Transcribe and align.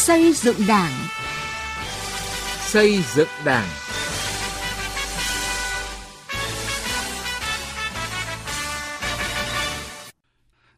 Xây 0.00 0.32
dựng 0.32 0.56
Đảng. 0.68 0.92
Xây 2.60 3.02
dựng 3.14 3.28
Đảng. 3.44 3.68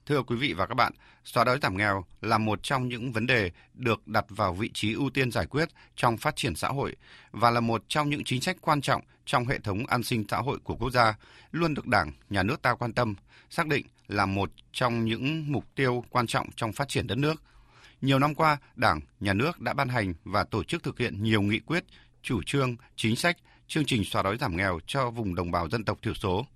Thưa 0.07 0.23
quý 0.23 0.37
vị 0.37 0.53
và 0.53 0.67
các 0.67 0.75
bạn, 0.75 0.93
xóa 1.25 1.45
đói 1.45 1.59
giảm 1.63 1.77
nghèo 1.77 2.05
là 2.21 2.39
một 2.39 2.63
trong 2.63 2.89
những 2.89 3.13
vấn 3.13 3.27
đề 3.27 3.51
được 3.75 4.09
đặt 4.09 4.25
vào 4.29 4.53
vị 4.53 4.71
trí 4.75 4.95
ưu 4.95 5.11
tiên 5.11 5.31
giải 5.31 5.47
quyết 5.47 5.69
trong 5.97 6.17
phát 6.17 6.37
triển 6.37 6.55
xã 6.55 6.69
hội 6.69 6.97
và 7.31 7.51
là 7.51 7.61
một 7.61 7.85
trong 7.89 8.11
những 8.11 8.25
chính 8.25 8.41
sách 8.41 8.57
quan 8.61 8.81
trọng 8.81 9.03
trong 9.27 9.47
hệ 9.47 9.59
thống 9.59 9.87
an 9.87 10.03
sinh 10.03 10.25
xã 10.29 10.37
hội 10.37 10.59
của 10.65 10.77
quốc 10.77 10.91
gia, 10.91 11.15
luôn 11.53 11.75
được 11.75 11.87
Đảng, 11.87 12.13
Nhà 12.31 12.43
nước 12.43 12.63
ta 12.63 12.75
quan 12.75 12.93
tâm, 12.93 13.15
xác 13.51 13.67
định 13.67 13.87
là 14.09 14.27
một 14.27 14.51
trong 14.73 15.05
những 15.05 15.53
mục 15.53 15.65
tiêu 15.75 16.05
quan 16.11 16.27
trọng 16.27 16.47
trong 16.57 16.73
phát 16.73 16.89
triển 16.89 17.07
đất 17.07 17.19
nước. 17.19 17.43
Nhiều 18.03 18.19
năm 18.19 18.35
qua, 18.35 18.59
Đảng, 18.77 19.01
Nhà 19.21 19.33
nước 19.33 19.61
đã 19.61 19.75
ban 19.75 19.89
hành 19.89 20.15
và 20.25 20.45
tổ 20.45 20.65
chức 20.65 20.83
thực 20.83 20.99
hiện 20.99 21.23
nhiều 21.23 21.43
nghị 21.43 21.59
quyết, 21.59 21.85
chủ 22.23 22.43
trương, 22.47 22.77
chính 22.97 23.17
sách, 23.17 23.37
chương 23.67 23.85
trình 23.85 24.05
xóa 24.05 24.23
đói 24.23 24.37
giảm 24.41 24.57
nghèo 24.57 24.81
cho 24.87 25.11
vùng 25.11 25.35
đồng 25.35 25.51
bào 25.51 25.69
dân 25.69 25.85
tộc 25.85 25.99
thiểu 26.03 26.15
số. 26.15 26.47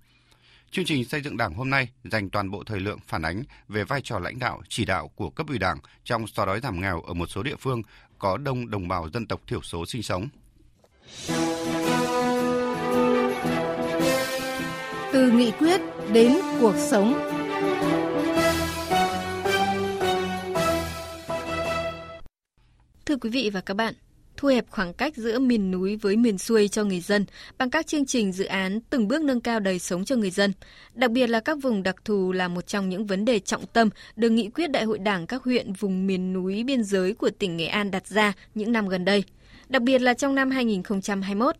Chương 0.71 0.85
trình 0.85 1.05
xây 1.05 1.21
dựng 1.21 1.37
Đảng 1.37 1.53
hôm 1.53 1.69
nay 1.69 1.89
dành 2.03 2.29
toàn 2.29 2.51
bộ 2.51 2.63
thời 2.63 2.79
lượng 2.79 2.99
phản 3.07 3.21
ánh 3.21 3.43
về 3.67 3.83
vai 3.83 4.01
trò 4.01 4.19
lãnh 4.19 4.39
đạo, 4.39 4.61
chỉ 4.69 4.85
đạo 4.85 5.07
của 5.15 5.29
cấp 5.29 5.47
ủy 5.47 5.57
Đảng 5.57 5.77
trong 6.03 6.27
xóa 6.27 6.45
đói 6.45 6.59
giảm 6.59 6.81
nghèo 6.81 7.01
ở 7.01 7.13
một 7.13 7.29
số 7.29 7.43
địa 7.43 7.55
phương 7.59 7.81
có 8.19 8.37
đông 8.37 8.69
đồng 8.69 8.87
bào 8.87 9.09
dân 9.09 9.27
tộc 9.27 9.41
thiểu 9.47 9.61
số 9.61 9.85
sinh 9.85 10.03
sống. 10.03 10.27
Từ 15.13 15.31
nghị 15.31 15.51
quyết 15.51 15.81
đến 16.11 16.37
cuộc 16.59 16.75
sống. 16.91 17.13
Thưa 23.17 23.29
quý 23.29 23.29
vị 23.29 23.49
và 23.53 23.61
các 23.61 23.73
bạn, 23.73 23.93
thu 24.37 24.47
hẹp 24.47 24.65
khoảng 24.69 24.93
cách 24.93 25.15
giữa 25.15 25.39
miền 25.39 25.71
núi 25.71 25.95
với 25.95 26.15
miền 26.15 26.37
xuôi 26.37 26.67
cho 26.67 26.83
người 26.83 26.99
dân 26.99 27.25
bằng 27.57 27.69
các 27.69 27.87
chương 27.87 28.05
trình 28.05 28.31
dự 28.31 28.45
án 28.45 28.79
từng 28.89 29.07
bước 29.07 29.21
nâng 29.21 29.41
cao 29.41 29.59
đời 29.59 29.79
sống 29.79 30.05
cho 30.05 30.15
người 30.15 30.29
dân. 30.29 30.53
Đặc 30.93 31.11
biệt 31.11 31.27
là 31.27 31.39
các 31.39 31.57
vùng 31.61 31.83
đặc 31.83 31.95
thù 32.05 32.31
là 32.31 32.47
một 32.47 32.67
trong 32.67 32.89
những 32.89 33.05
vấn 33.05 33.25
đề 33.25 33.39
trọng 33.39 33.65
tâm 33.65 33.89
được 34.15 34.29
nghị 34.29 34.49
quyết 34.49 34.71
Đại 34.71 34.83
hội 34.83 34.99
Đảng 34.99 35.27
các 35.27 35.43
huyện 35.43 35.73
vùng 35.73 36.07
miền 36.07 36.33
núi 36.33 36.63
biên 36.63 36.83
giới 36.83 37.13
của 37.13 37.29
tỉnh 37.29 37.57
Nghệ 37.57 37.65
An 37.65 37.91
đặt 37.91 38.07
ra 38.07 38.33
những 38.55 38.71
năm 38.71 38.87
gần 38.87 39.05
đây, 39.05 39.23
đặc 39.69 39.81
biệt 39.81 40.01
là 40.01 40.13
trong 40.13 40.35
năm 40.35 40.51
2021. 40.51 41.55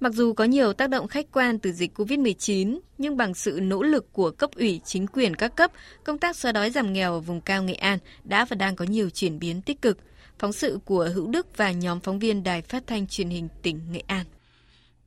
Mặc 0.00 0.12
dù 0.12 0.32
có 0.32 0.44
nhiều 0.44 0.72
tác 0.72 0.90
động 0.90 1.08
khách 1.08 1.26
quan 1.32 1.58
từ 1.58 1.72
dịch 1.72 1.98
COVID-19, 1.98 2.78
nhưng 2.98 3.16
bằng 3.16 3.34
sự 3.34 3.58
nỗ 3.62 3.82
lực 3.82 4.12
của 4.12 4.30
cấp 4.30 4.50
ủy, 4.56 4.80
chính 4.84 5.06
quyền 5.06 5.36
các 5.36 5.56
cấp, 5.56 5.72
công 6.04 6.18
tác 6.18 6.36
xóa 6.36 6.52
đói 6.52 6.70
giảm 6.70 6.92
nghèo 6.92 7.12
ở 7.12 7.20
vùng 7.20 7.40
cao 7.40 7.62
Nghệ 7.62 7.74
An 7.74 7.98
đã 8.24 8.44
và 8.44 8.56
đang 8.56 8.76
có 8.76 8.84
nhiều 8.84 9.10
chuyển 9.10 9.38
biến 9.38 9.62
tích 9.62 9.82
cực– 9.82 9.98
Phóng 10.42 10.52
sự 10.52 10.78
của 10.84 11.10
Hữu 11.14 11.30
Đức 11.30 11.56
và 11.56 11.72
nhóm 11.72 12.00
phóng 12.00 12.18
viên 12.18 12.42
Đài 12.42 12.62
Phát 12.62 12.86
thanh 12.86 13.06
Truyền 13.06 13.28
hình 13.28 13.48
tỉnh 13.62 13.80
Nghệ 13.92 14.02
An. 14.06 14.26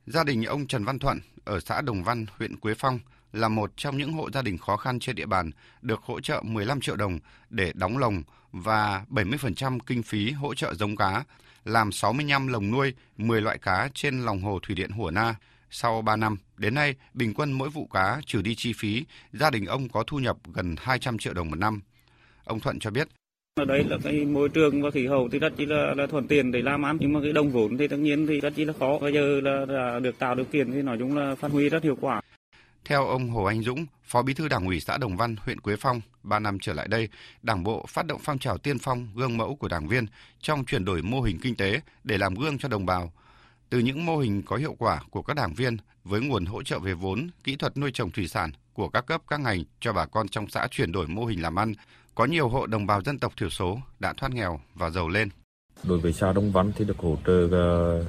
Gia 0.06 0.24
đình 0.24 0.44
ông 0.44 0.66
Trần 0.66 0.84
Văn 0.84 0.98
Thuận 0.98 1.18
ở 1.44 1.60
xã 1.60 1.80
Đồng 1.80 2.04
Văn, 2.04 2.26
huyện 2.38 2.56
Quế 2.56 2.74
Phong 2.78 2.98
là 3.32 3.48
một 3.48 3.72
trong 3.76 3.96
những 3.96 4.12
hộ 4.12 4.30
gia 4.30 4.42
đình 4.42 4.58
khó 4.58 4.76
khăn 4.76 4.98
trên 5.00 5.16
địa 5.16 5.26
bàn 5.26 5.50
được 5.82 6.00
hỗ 6.02 6.20
trợ 6.20 6.42
15 6.44 6.80
triệu 6.80 6.96
đồng 6.96 7.18
để 7.50 7.72
đóng 7.74 7.98
lồng 7.98 8.22
và 8.52 9.04
70% 9.10 9.78
kinh 9.86 10.02
phí 10.02 10.30
hỗ 10.30 10.54
trợ 10.54 10.74
giống 10.74 10.96
cá, 10.96 11.24
làm 11.64 11.92
65 11.92 12.46
lồng 12.46 12.70
nuôi 12.70 12.94
10 13.16 13.40
loại 13.40 13.58
cá 13.58 13.88
trên 13.94 14.24
lòng 14.24 14.42
hồ 14.42 14.58
thủy 14.62 14.74
điện 14.74 14.90
Hủa 14.90 15.10
Na. 15.10 15.34
Sau 15.70 16.02
3 16.02 16.16
năm, 16.16 16.36
đến 16.56 16.74
nay, 16.74 16.94
bình 17.14 17.34
quân 17.34 17.52
mỗi 17.52 17.68
vụ 17.68 17.86
cá 17.86 18.20
trừ 18.26 18.42
đi 18.42 18.54
chi 18.54 18.72
phí, 18.72 19.04
gia 19.32 19.50
đình 19.50 19.66
ông 19.66 19.88
có 19.88 20.04
thu 20.06 20.18
nhập 20.18 20.36
gần 20.54 20.74
200 20.78 21.18
triệu 21.18 21.34
đồng 21.34 21.50
một 21.50 21.58
năm. 21.58 21.80
Ông 22.44 22.60
Thuận 22.60 22.78
cho 22.78 22.90
biết 22.90 23.08
ở 23.58 23.64
đây 23.64 23.84
là 23.84 23.96
cái 24.04 24.24
môi 24.24 24.48
trường 24.48 24.82
và 24.82 24.90
khí 24.90 25.06
hậu 25.06 25.28
thì 25.32 25.38
rất 25.38 25.52
chỉ 25.56 25.66
là, 25.66 25.94
là 25.96 26.06
thuận 26.06 26.26
tiện 26.26 26.52
để 26.52 26.62
làm 26.62 26.84
ăn 26.84 26.96
nhưng 27.00 27.12
mà 27.12 27.20
cái 27.22 27.32
đồng 27.32 27.50
vốn 27.50 27.78
thì 27.78 27.88
tất 27.88 27.96
nhiên 27.96 28.26
thì 28.26 28.40
rất 28.40 28.52
chỉ 28.56 28.64
là 28.64 28.72
khó 28.78 28.98
bây 28.98 29.12
giờ 29.12 29.40
là, 29.40 29.66
là 29.68 29.98
được 29.98 30.18
tạo 30.18 30.34
điều 30.34 30.44
kiện 30.44 30.72
thì 30.72 30.82
nói 30.82 30.96
chung 30.98 31.16
là 31.16 31.34
phát 31.34 31.52
huy 31.52 31.68
rất 31.68 31.82
hiệu 31.82 31.96
quả 32.00 32.20
theo 32.84 33.06
ông 33.06 33.30
Hồ 33.30 33.44
Anh 33.44 33.62
Dũng, 33.62 33.86
Phó 34.04 34.22
Bí 34.22 34.34
thư 34.34 34.48
Đảng 34.48 34.66
ủy 34.66 34.80
xã 34.80 34.98
Đồng 34.98 35.16
Văn, 35.16 35.36
huyện 35.44 35.60
Quế 35.60 35.76
Phong, 35.76 36.00
3 36.22 36.38
năm 36.38 36.58
trở 36.60 36.72
lại 36.72 36.88
đây, 36.88 37.08
Đảng 37.42 37.62
bộ 37.62 37.86
phát 37.88 38.06
động 38.06 38.20
phong 38.24 38.38
trào 38.38 38.58
tiên 38.58 38.78
phong 38.78 39.08
gương 39.14 39.36
mẫu 39.36 39.56
của 39.56 39.68
đảng 39.68 39.88
viên 39.88 40.06
trong 40.40 40.64
chuyển 40.64 40.84
đổi 40.84 41.02
mô 41.02 41.20
hình 41.20 41.38
kinh 41.42 41.56
tế 41.56 41.80
để 42.04 42.18
làm 42.18 42.34
gương 42.34 42.58
cho 42.58 42.68
đồng 42.68 42.86
bào. 42.86 43.12
Từ 43.70 43.78
những 43.78 44.06
mô 44.06 44.18
hình 44.18 44.42
có 44.42 44.56
hiệu 44.56 44.74
quả 44.78 45.00
của 45.10 45.22
các 45.22 45.36
đảng 45.36 45.54
viên 45.54 45.76
với 46.04 46.20
nguồn 46.20 46.46
hỗ 46.46 46.62
trợ 46.62 46.78
về 46.78 46.94
vốn, 46.94 47.28
kỹ 47.44 47.56
thuật 47.56 47.76
nuôi 47.76 47.90
trồng 47.94 48.10
thủy 48.10 48.28
sản 48.28 48.50
của 48.72 48.88
các 48.88 49.06
cấp 49.06 49.22
các 49.28 49.40
ngành 49.40 49.64
cho 49.80 49.92
bà 49.92 50.06
con 50.06 50.28
trong 50.28 50.48
xã 50.48 50.68
chuyển 50.70 50.92
đổi 50.92 51.06
mô 51.06 51.24
hình 51.24 51.42
làm 51.42 51.58
ăn, 51.58 51.74
có 52.16 52.24
nhiều 52.24 52.48
hộ 52.48 52.66
đồng 52.66 52.86
bào 52.86 53.02
dân 53.02 53.18
tộc 53.18 53.32
thiểu 53.36 53.50
số 53.50 53.78
đã 53.98 54.12
thoát 54.16 54.32
nghèo 54.32 54.60
và 54.74 54.90
giàu 54.90 55.08
lên. 55.08 55.28
Đối 55.84 55.98
với 55.98 56.12
xã 56.12 56.32
Đông 56.32 56.52
Văn 56.52 56.72
thì 56.76 56.84
được 56.84 56.98
hỗ 56.98 57.18
trợ 57.26 57.48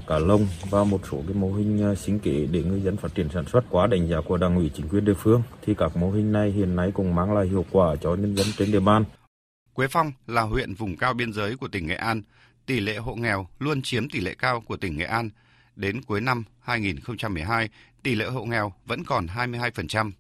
cả 0.08 0.20
lông 0.20 0.48
và 0.70 0.84
một 0.84 1.02
số 1.12 1.24
cái 1.28 1.36
mô 1.36 1.54
hình 1.54 1.84
à, 1.84 1.96
sinh 1.96 2.20
kế 2.20 2.48
để 2.52 2.64
người 2.64 2.82
dân 2.82 2.98
phát 2.98 3.16
triển 3.16 3.30
sản 3.34 3.46
xuất. 3.46 3.62
Quá 3.70 3.88
đánh 3.88 4.08
giá 4.08 4.18
của 4.22 4.38
đảng 4.38 4.56
ủy 4.56 4.72
chính 4.74 4.90
quyền 4.90 5.06
địa 5.06 5.14
phương 5.14 5.44
thì 5.62 5.74
các 5.78 5.98
mô 5.98 6.12
hình 6.12 6.32
này 6.32 6.52
hiện 6.52 6.76
nay 6.76 6.92
cũng 6.94 7.16
mang 7.16 7.34
lại 7.34 7.48
hiệu 7.48 7.66
quả 7.72 7.96
cho 8.02 8.10
nhân 8.10 8.38
dân 8.38 8.48
trên 8.58 8.72
địa 8.72 8.80
bàn. 8.80 9.04
Quế 9.74 9.88
Phong 9.88 10.12
là 10.28 10.42
huyện 10.42 10.74
vùng 10.74 10.98
cao 10.98 11.14
biên 11.14 11.34
giới 11.34 11.58
của 11.58 11.68
tỉnh 11.68 11.88
Nghệ 11.88 11.96
An. 11.96 12.22
Tỷ 12.66 12.80
lệ 12.80 12.98
hộ 12.98 13.16
nghèo 13.16 13.48
luôn 13.60 13.82
chiếm 13.82 14.10
tỷ 14.10 14.20
lệ 14.20 14.36
cao 14.38 14.62
của 14.62 14.78
tỉnh 14.78 14.98
Nghệ 14.98 15.06
An. 15.06 15.30
Đến 15.76 16.02
cuối 16.02 16.22
năm 16.22 16.44
2012, 16.60 17.70
tỷ 18.04 18.16
lệ 18.16 18.26
hộ 18.26 18.46
nghèo 18.46 18.74
vẫn 18.86 19.04
còn 19.04 19.26
22%. 19.26 20.12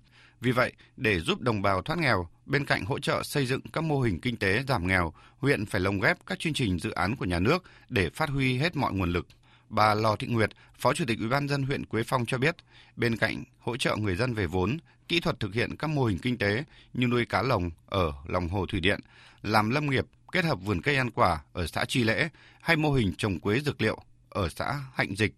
Vì 0.42 0.52
vậy, 0.52 0.74
để 0.98 1.19
giúp 1.19 1.42
đồng 1.42 1.62
bào 1.62 1.81
thoát 1.81 2.00
nghèo, 2.00 2.28
bên 2.47 2.66
cạnh 2.66 2.85
hỗ 2.85 3.00
trợ 3.00 3.24
xây 3.24 3.46
dựng 3.46 3.62
các 3.74 3.84
mô 3.84 4.02
hình 4.02 4.19
kinh 4.19 4.38
tế 4.38 4.63
giảm 4.68 4.88
nghèo, 4.88 5.13
huyện 5.38 5.66
phải 5.66 5.81
lồng 5.81 6.00
ghép 6.00 6.18
các 6.25 6.40
chương 6.40 6.53
trình 6.53 6.80
dự 6.80 6.91
án 6.91 7.16
của 7.16 7.25
nhà 7.25 7.40
nước 7.40 7.63
để 7.90 8.09
phát 8.09 8.30
huy 8.30 8.58
hết 8.58 8.75
mọi 8.75 8.94
nguồn 8.94 9.13
lực. 9.13 9.28
Bà 9.69 9.94
Lò 9.94 10.16
Thị 10.16 10.28
Nguyệt, 10.28 10.50
Phó 10.78 10.94
Chủ 10.94 11.06
tịch 11.07 11.19
Ủy 11.19 11.28
ban 11.28 11.47
dân 11.47 11.63
huyện 11.63 11.86
Quế 11.86 12.03
Phong 12.03 12.25
cho 12.25 12.38
biết, 12.38 12.56
bên 12.96 13.18
cạnh 13.18 13.44
hỗ 13.59 13.78
trợ 13.78 13.96
người 13.96 14.16
dân 14.16 14.34
về 14.34 14.47
vốn, 14.47 14.78
kỹ 15.07 15.19
thuật 15.19 15.40
thực 15.40 15.53
hiện 15.53 15.75
các 15.75 15.88
mô 15.88 16.06
hình 16.06 16.19
kinh 16.19 16.38
tế 16.38 16.63
như 16.94 17.07
nuôi 17.07 17.25
cá 17.25 17.41
lồng 17.41 17.69
ở 17.86 18.12
lòng 18.28 18.50
hồ 18.50 18.66
thủy 18.66 18.80
điện, 18.80 19.00
làm 19.41 19.69
lâm 19.69 19.90
nghiệp 19.90 20.06
kết 20.31 20.46
hợp 20.46 20.62
vườn 20.62 20.81
cây 20.81 20.96
ăn 20.96 21.12
quả 21.12 21.40
ở 21.53 21.68
xã 21.68 21.86
Tri 21.86 22.03
Lễ 22.03 22.30
hay 22.62 22.75
mô 22.75 22.91
hình 22.91 23.13
trồng 23.18 23.40
quế 23.40 23.59
dược 23.59 23.81
liệu 23.81 23.97
ở 24.30 24.50
xã 24.50 24.81
Hạnh 24.94 25.16
Dịch, 25.16 25.34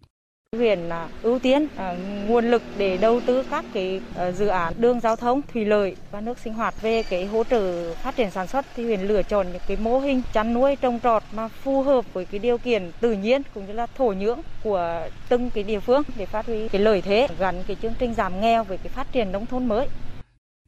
Huyện 0.56 0.88
à, 0.88 1.08
ưu 1.22 1.38
tiên 1.38 1.66
à, 1.76 1.96
nguồn 2.28 2.50
lực 2.50 2.62
để 2.78 2.96
đầu 2.96 3.20
tư 3.26 3.42
các 3.50 3.64
cái 3.72 4.00
à, 4.16 4.32
dự 4.32 4.46
án 4.46 4.74
đường 4.76 5.00
giao 5.00 5.16
thông, 5.16 5.40
thủy 5.52 5.64
lợi 5.64 5.96
và 6.10 6.20
nước 6.20 6.38
sinh 6.38 6.54
hoạt 6.54 6.82
về 6.82 7.02
cái 7.02 7.26
hỗ 7.26 7.44
trợ 7.44 7.94
phát 7.94 8.16
triển 8.16 8.30
sản 8.30 8.46
xuất 8.46 8.66
thì 8.76 8.84
huyện 8.84 9.00
lựa 9.00 9.22
chọn 9.22 9.52
những 9.52 9.62
cái 9.68 9.76
mô 9.76 9.98
hình 9.98 10.22
chăn 10.32 10.54
nuôi 10.54 10.76
trồng 10.76 11.00
trọt 11.02 11.22
mà 11.32 11.48
phù 11.48 11.82
hợp 11.82 12.14
với 12.14 12.24
cái 12.24 12.38
điều 12.38 12.58
kiện 12.58 12.90
tự 13.00 13.12
nhiên 13.12 13.42
cũng 13.54 13.66
như 13.66 13.72
là 13.72 13.86
thổ 13.86 14.12
nhưỡng 14.12 14.40
của 14.62 15.08
từng 15.28 15.50
cái 15.50 15.64
địa 15.64 15.80
phương 15.80 16.02
để 16.16 16.26
phát 16.26 16.46
huy 16.46 16.68
cái 16.68 16.80
lợi 16.80 17.02
thế 17.02 17.28
gắn 17.38 17.62
cái 17.66 17.76
chương 17.82 17.94
trình 17.98 18.14
giảm 18.14 18.40
nghèo 18.40 18.64
với 18.64 18.78
cái 18.78 18.88
phát 18.88 19.12
triển 19.12 19.32
nông 19.32 19.46
thôn 19.46 19.66
mới. 19.66 19.88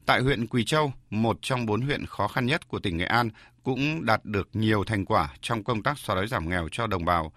Tại 0.07 0.21
huyện 0.21 0.47
Quỳ 0.47 0.65
Châu, 0.65 0.93
một 1.11 1.39
trong 1.43 1.67
bốn 1.67 1.81
huyện 1.81 2.07
khó 2.07 2.29
khăn 2.29 2.47
nhất 2.47 2.69
của 2.69 2.79
tỉnh 2.79 2.97
Nghệ 2.97 3.07
An, 3.07 3.31
cũng 3.63 4.05
đạt 4.05 4.25
được 4.25 4.49
nhiều 4.53 4.85
thành 4.85 5.05
quả 5.05 5.29
trong 5.41 5.65
công 5.65 5.83
tác 5.83 5.99
xóa 5.99 6.17
đói 6.17 6.27
giảm 6.27 6.49
nghèo 6.49 6.69
cho 6.73 6.87
đồng 6.87 7.05
bào. 7.05 7.33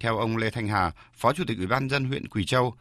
Theo 0.00 0.18
ông 0.18 0.36
Lê 0.36 0.50
Thanh 0.50 0.68
Hà, 0.68 0.90
Phó 1.14 1.32
Chủ 1.32 1.44
tịch 1.46 1.58
Ủy 1.58 1.66
ban 1.66 1.88
dân 1.88 2.04
huyện 2.04 2.28
Quỳ 2.28 2.44
Châu, 2.44 2.74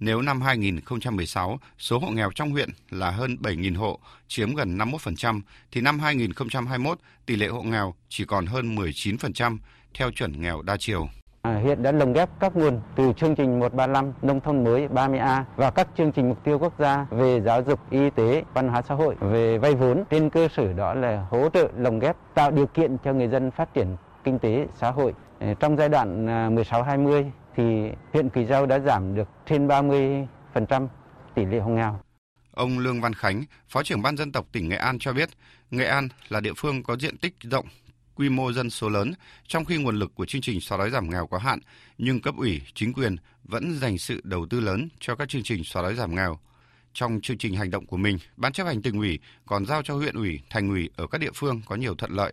nếu 0.00 0.22
năm 0.22 0.40
2016 0.40 1.58
số 1.78 1.98
hộ 1.98 2.10
nghèo 2.10 2.30
trong 2.34 2.50
huyện 2.50 2.68
là 2.90 3.10
hơn 3.10 3.36
7.000 3.42 3.78
hộ, 3.78 3.98
chiếm 4.28 4.54
gần 4.54 4.78
51%, 4.78 5.40
thì 5.72 5.80
năm 5.80 5.98
2021 5.98 6.98
tỷ 7.26 7.36
lệ 7.36 7.48
hộ 7.48 7.62
nghèo 7.62 7.94
chỉ 8.08 8.24
còn 8.24 8.46
hơn 8.46 8.76
19% 8.76 9.58
theo 9.94 10.10
chuẩn 10.10 10.40
nghèo 10.40 10.62
đa 10.62 10.76
chiều. 10.78 11.08
À, 11.42 11.60
hiện 11.64 11.82
đã 11.82 11.92
lồng 11.92 12.12
ghép 12.12 12.28
các 12.40 12.56
nguồn 12.56 12.80
từ 12.96 13.12
chương 13.16 13.34
trình 13.34 13.60
135 13.60 14.12
nông 14.22 14.40
thôn 14.40 14.64
mới 14.64 14.88
30A 14.88 15.42
và 15.56 15.70
các 15.70 15.88
chương 15.98 16.12
trình 16.12 16.28
mục 16.28 16.44
tiêu 16.44 16.58
quốc 16.58 16.78
gia 16.78 17.06
về 17.10 17.40
giáo 17.40 17.62
dục, 17.62 17.80
y 17.90 18.10
tế, 18.10 18.42
văn 18.54 18.68
hóa 18.68 18.82
xã 18.88 18.94
hội, 18.94 19.14
về 19.20 19.58
vay 19.58 19.74
vốn 19.74 20.04
trên 20.10 20.30
cơ 20.30 20.48
sở 20.56 20.72
đó 20.72 20.94
là 20.94 21.26
hỗ 21.30 21.48
trợ 21.48 21.68
lồng 21.76 21.98
ghép 21.98 22.16
tạo 22.34 22.50
điều 22.50 22.66
kiện 22.66 22.96
cho 23.04 23.12
người 23.12 23.28
dân 23.28 23.50
phát 23.50 23.74
triển 23.74 23.96
kinh 24.24 24.38
tế 24.38 24.66
xã 24.80 24.90
hội 24.90 25.14
Ờ, 25.42 25.54
trong 25.54 25.76
giai 25.76 25.88
đoạn 25.88 26.26
ờ, 26.26 26.50
16-20 26.50 27.30
thì 27.56 27.62
huyện 28.12 28.28
Kỳ 28.28 28.40
Châu 28.48 28.66
đã 28.66 28.78
giảm 28.78 29.14
được 29.14 29.28
trên 29.46 29.68
30% 29.68 30.88
tỷ 31.34 31.44
lệ 31.44 31.58
hộ 31.58 31.70
nghèo. 31.70 32.00
Ông 32.52 32.78
Lương 32.78 33.00
Văn 33.00 33.14
Khánh, 33.14 33.44
Phó 33.68 33.82
trưởng 33.82 34.02
Ban 34.02 34.16
dân 34.16 34.32
tộc 34.32 34.46
tỉnh 34.52 34.68
Nghệ 34.68 34.76
An 34.76 34.98
cho 34.98 35.12
biết, 35.12 35.28
Nghệ 35.70 35.84
An 35.84 36.08
là 36.28 36.40
địa 36.40 36.52
phương 36.56 36.82
có 36.82 36.96
diện 36.96 37.18
tích 37.18 37.34
rộng, 37.40 37.66
quy 38.14 38.28
mô 38.28 38.52
dân 38.52 38.70
số 38.70 38.88
lớn, 38.88 39.12
trong 39.46 39.64
khi 39.64 39.76
nguồn 39.76 39.98
lực 39.98 40.14
của 40.14 40.26
chương 40.26 40.42
trình 40.42 40.60
xóa 40.60 40.78
đói 40.78 40.90
giảm 40.90 41.10
nghèo 41.10 41.26
có 41.26 41.38
hạn, 41.38 41.58
nhưng 41.98 42.20
cấp 42.20 42.34
ủy, 42.36 42.60
chính 42.74 42.92
quyền 42.92 43.16
vẫn 43.44 43.78
dành 43.78 43.98
sự 43.98 44.20
đầu 44.24 44.46
tư 44.50 44.60
lớn 44.60 44.88
cho 45.00 45.14
các 45.14 45.28
chương 45.28 45.42
trình 45.42 45.64
xóa 45.64 45.82
đói 45.82 45.94
giảm 45.94 46.14
nghèo. 46.14 46.38
Trong 46.92 47.20
chương 47.20 47.38
trình 47.38 47.54
hành 47.54 47.70
động 47.70 47.86
của 47.86 47.96
mình, 47.96 48.18
Ban 48.36 48.52
chấp 48.52 48.64
hành 48.64 48.82
tỉnh 48.82 48.98
ủy 48.98 49.18
còn 49.46 49.66
giao 49.66 49.82
cho 49.82 49.94
huyện 49.94 50.14
ủy, 50.14 50.40
thành 50.50 50.68
ủy 50.68 50.90
ở 50.96 51.06
các 51.06 51.20
địa 51.20 51.32
phương 51.34 51.60
có 51.66 51.76
nhiều 51.76 51.94
thuận 51.94 52.12
lợi, 52.12 52.32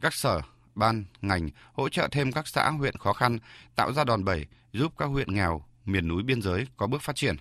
các 0.00 0.14
sở, 0.14 0.40
ban, 0.74 1.04
ngành 1.22 1.48
hỗ 1.72 1.88
trợ 1.88 2.08
thêm 2.10 2.32
các 2.32 2.46
xã 2.46 2.70
huyện 2.70 2.94
khó 2.96 3.12
khăn, 3.12 3.38
tạo 3.76 3.92
ra 3.92 4.04
đòn 4.04 4.24
bẩy 4.24 4.46
giúp 4.72 4.92
các 4.98 5.06
huyện 5.06 5.34
nghèo, 5.34 5.62
miền 5.84 6.08
núi 6.08 6.22
biên 6.22 6.42
giới 6.42 6.66
có 6.76 6.86
bước 6.86 7.02
phát 7.02 7.16
triển. 7.16 7.36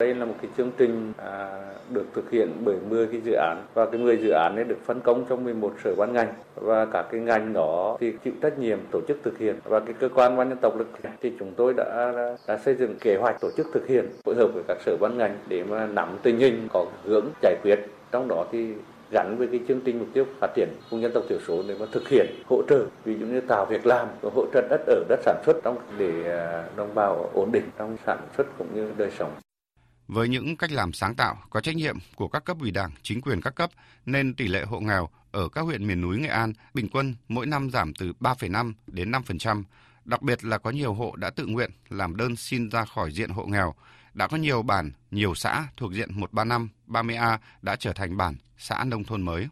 Đây 0.00 0.14
là 0.14 0.24
một 0.24 0.34
cái 0.42 0.50
chương 0.56 0.70
trình 0.78 1.12
à, 1.16 1.60
được 1.90 2.06
thực 2.14 2.30
hiện 2.30 2.52
bởi 2.64 2.76
10 2.88 3.06
cái 3.06 3.20
dự 3.24 3.32
án 3.32 3.66
và 3.74 3.86
cái 3.86 4.00
10 4.00 4.16
dự 4.16 4.30
án 4.30 4.56
ấy 4.56 4.64
được 4.64 4.78
phân 4.86 5.00
công 5.00 5.24
trong 5.28 5.44
11 5.44 5.74
sở 5.84 5.94
ban 5.94 6.12
ngành 6.12 6.34
và 6.54 6.86
các 6.86 7.06
cái 7.12 7.20
ngành 7.20 7.52
đó 7.52 7.96
thì 8.00 8.12
chịu 8.24 8.32
trách 8.42 8.58
nhiệm 8.58 8.78
tổ 8.90 9.00
chức 9.08 9.20
thực 9.22 9.38
hiện 9.38 9.56
và 9.64 9.80
cái 9.80 9.94
cơ 10.00 10.08
quan 10.14 10.36
ban 10.36 10.48
dân 10.48 10.58
tộc 10.58 10.76
lực 10.76 10.88
thì 11.22 11.32
chúng 11.38 11.54
tôi 11.56 11.74
đã, 11.76 12.12
đã, 12.16 12.36
đã 12.48 12.58
xây 12.58 12.74
dựng 12.74 12.98
kế 13.00 13.16
hoạch 13.16 13.40
tổ 13.40 13.50
chức 13.56 13.66
thực 13.74 13.86
hiện 13.86 14.06
phối 14.24 14.34
hợp 14.34 14.48
với 14.54 14.62
các 14.68 14.78
sở 14.86 14.96
ban 15.00 15.18
ngành 15.18 15.38
để 15.48 15.64
mà 15.64 15.86
nắm 15.86 16.18
tình 16.22 16.38
hình 16.38 16.68
có 16.72 16.86
hướng 17.04 17.26
giải 17.42 17.56
quyết 17.62 17.78
trong 18.12 18.28
đó 18.28 18.46
thì 18.52 18.72
gắn 19.10 19.38
với 19.38 19.48
cái 19.52 19.60
chương 19.68 19.80
trình 19.84 19.98
mục 19.98 20.08
tiêu 20.14 20.24
phát 20.40 20.50
triển 20.56 20.68
vùng 20.90 21.02
dân 21.02 21.12
tộc 21.14 21.24
thiểu 21.28 21.38
số 21.46 21.62
để 21.68 21.74
mà 21.80 21.86
thực 21.92 22.08
hiện 22.08 22.26
hỗ 22.46 22.62
trợ 22.68 22.86
ví 23.04 23.16
dụ 23.20 23.26
như 23.26 23.40
tạo 23.40 23.66
việc 23.70 23.86
làm 23.86 24.08
hỗ 24.22 24.46
trợ 24.52 24.66
đất 24.70 24.80
ở 24.86 25.04
đất 25.08 25.20
sản 25.24 25.42
xuất 25.46 25.56
trong 25.64 25.78
để 25.98 26.38
à, 26.38 26.64
đồng 26.76 26.94
bào 26.94 27.30
ổn 27.34 27.52
định 27.52 27.64
trong 27.78 27.96
sản 28.06 28.18
xuất 28.36 28.46
cũng 28.58 28.74
như 28.74 28.92
đời 28.96 29.10
sống 29.18 29.32
với 30.12 30.28
những 30.28 30.56
cách 30.56 30.72
làm 30.72 30.92
sáng 30.92 31.14
tạo, 31.14 31.36
có 31.50 31.60
trách 31.60 31.76
nhiệm 31.76 31.98
của 32.16 32.28
các 32.28 32.44
cấp 32.44 32.56
ủy 32.60 32.70
đảng, 32.70 32.90
chính 33.02 33.20
quyền 33.20 33.40
các 33.40 33.54
cấp, 33.54 33.70
nên 34.06 34.34
tỷ 34.34 34.48
lệ 34.48 34.64
hộ 34.64 34.80
nghèo 34.80 35.08
ở 35.32 35.48
các 35.48 35.60
huyện 35.60 35.86
miền 35.86 36.00
núi 36.00 36.18
Nghệ 36.18 36.28
An 36.28 36.52
bình 36.74 36.88
quân 36.92 37.14
mỗi 37.28 37.46
năm 37.46 37.70
giảm 37.70 37.92
từ 37.94 38.12
3,5 38.20 38.72
đến 38.86 39.10
5%. 39.10 39.62
Đặc 40.04 40.22
biệt 40.22 40.44
là 40.44 40.58
có 40.58 40.70
nhiều 40.70 40.94
hộ 40.94 41.16
đã 41.16 41.30
tự 41.30 41.46
nguyện 41.46 41.70
làm 41.88 42.16
đơn 42.16 42.36
xin 42.36 42.70
ra 42.70 42.84
khỏi 42.84 43.10
diện 43.12 43.30
hộ 43.30 43.44
nghèo. 43.46 43.74
Đã 44.14 44.26
có 44.26 44.36
nhiều 44.36 44.62
bản, 44.62 44.92
nhiều 45.10 45.34
xã 45.34 45.66
thuộc 45.76 45.92
diện 45.92 46.08
135, 46.20 46.68
30A 46.88 47.38
đã 47.62 47.76
trở 47.76 47.92
thành 47.92 48.16
bản, 48.16 48.36
xã 48.58 48.84
nông 48.84 49.04
thôn 49.04 49.22
mới. 49.22 49.48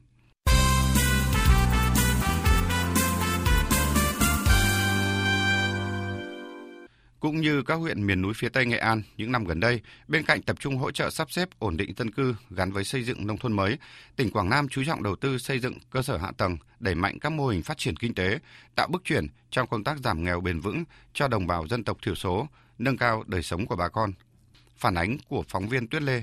Cũng 7.20 7.40
như 7.40 7.62
các 7.62 7.74
huyện 7.74 8.06
miền 8.06 8.22
núi 8.22 8.32
phía 8.36 8.48
Tây 8.48 8.66
Nghệ 8.66 8.78
An 8.78 9.02
những 9.16 9.32
năm 9.32 9.44
gần 9.44 9.60
đây, 9.60 9.80
bên 10.08 10.24
cạnh 10.24 10.42
tập 10.42 10.56
trung 10.60 10.76
hỗ 10.76 10.90
trợ 10.90 11.10
sắp 11.10 11.30
xếp 11.30 11.48
ổn 11.58 11.76
định 11.76 11.92
dân 11.96 12.10
cư 12.10 12.34
gắn 12.50 12.72
với 12.72 12.84
xây 12.84 13.02
dựng 13.02 13.26
nông 13.26 13.38
thôn 13.38 13.52
mới, 13.52 13.78
tỉnh 14.16 14.30
Quảng 14.30 14.48
Nam 14.48 14.68
chú 14.68 14.82
trọng 14.86 15.02
đầu 15.02 15.16
tư 15.16 15.38
xây 15.38 15.58
dựng 15.58 15.74
cơ 15.90 16.02
sở 16.02 16.16
hạ 16.16 16.32
tầng, 16.36 16.56
đẩy 16.80 16.94
mạnh 16.94 17.18
các 17.18 17.32
mô 17.32 17.46
hình 17.48 17.62
phát 17.62 17.78
triển 17.78 17.96
kinh 17.96 18.14
tế, 18.14 18.38
tạo 18.74 18.88
bước 18.90 19.02
chuyển 19.04 19.26
trong 19.50 19.66
công 19.66 19.84
tác 19.84 19.98
giảm 19.98 20.24
nghèo 20.24 20.40
bền 20.40 20.60
vững 20.60 20.84
cho 21.12 21.28
đồng 21.28 21.46
bào 21.46 21.66
dân 21.68 21.84
tộc 21.84 21.98
thiểu 22.02 22.14
số, 22.14 22.48
nâng 22.78 22.96
cao 22.96 23.24
đời 23.26 23.42
sống 23.42 23.66
của 23.66 23.76
bà 23.76 23.88
con. 23.88 24.12
Phản 24.78 24.94
ánh 24.94 25.16
của 25.28 25.44
phóng 25.48 25.68
viên 25.68 25.88
Tuyết 25.88 26.02
Lê. 26.02 26.22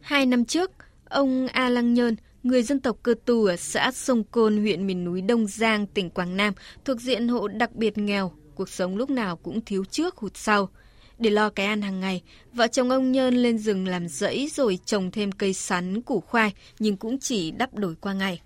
Hai 0.00 0.26
năm 0.26 0.44
trước, 0.44 0.70
ông 1.04 1.46
A 1.46 1.68
Lăng 1.68 1.94
Nhơn, 1.94 2.16
người 2.42 2.62
dân 2.62 2.80
tộc 2.80 2.96
cơ 3.02 3.14
tu 3.24 3.46
ở 3.46 3.56
xã 3.56 3.90
Sông 3.94 4.24
Côn, 4.24 4.56
huyện 4.56 4.86
miền 4.86 5.04
núi 5.04 5.20
Đông 5.20 5.46
Giang, 5.46 5.86
tỉnh 5.86 6.10
Quảng 6.10 6.36
Nam, 6.36 6.54
thuộc 6.84 7.00
diện 7.00 7.28
hộ 7.28 7.48
đặc 7.48 7.74
biệt 7.74 7.98
nghèo, 7.98 8.32
cuộc 8.54 8.68
sống 8.68 8.96
lúc 8.96 9.10
nào 9.10 9.36
cũng 9.36 9.64
thiếu 9.64 9.84
trước 9.84 10.16
hụt 10.16 10.36
sau. 10.36 10.68
Để 11.18 11.30
lo 11.30 11.50
cái 11.50 11.66
ăn 11.66 11.82
hàng 11.82 12.00
ngày, 12.00 12.22
vợ 12.52 12.68
chồng 12.68 12.90
ông 12.90 13.12
Nhơn 13.12 13.34
lên 13.34 13.58
rừng 13.58 13.88
làm 13.88 14.08
rẫy 14.08 14.48
rồi 14.52 14.78
trồng 14.84 15.10
thêm 15.10 15.32
cây 15.32 15.52
sắn, 15.52 16.02
củ 16.02 16.20
khoai, 16.20 16.52
nhưng 16.78 16.96
cũng 16.96 17.18
chỉ 17.18 17.50
đắp 17.50 17.74
đổi 17.74 17.94
qua 18.00 18.12
ngày. 18.12 18.40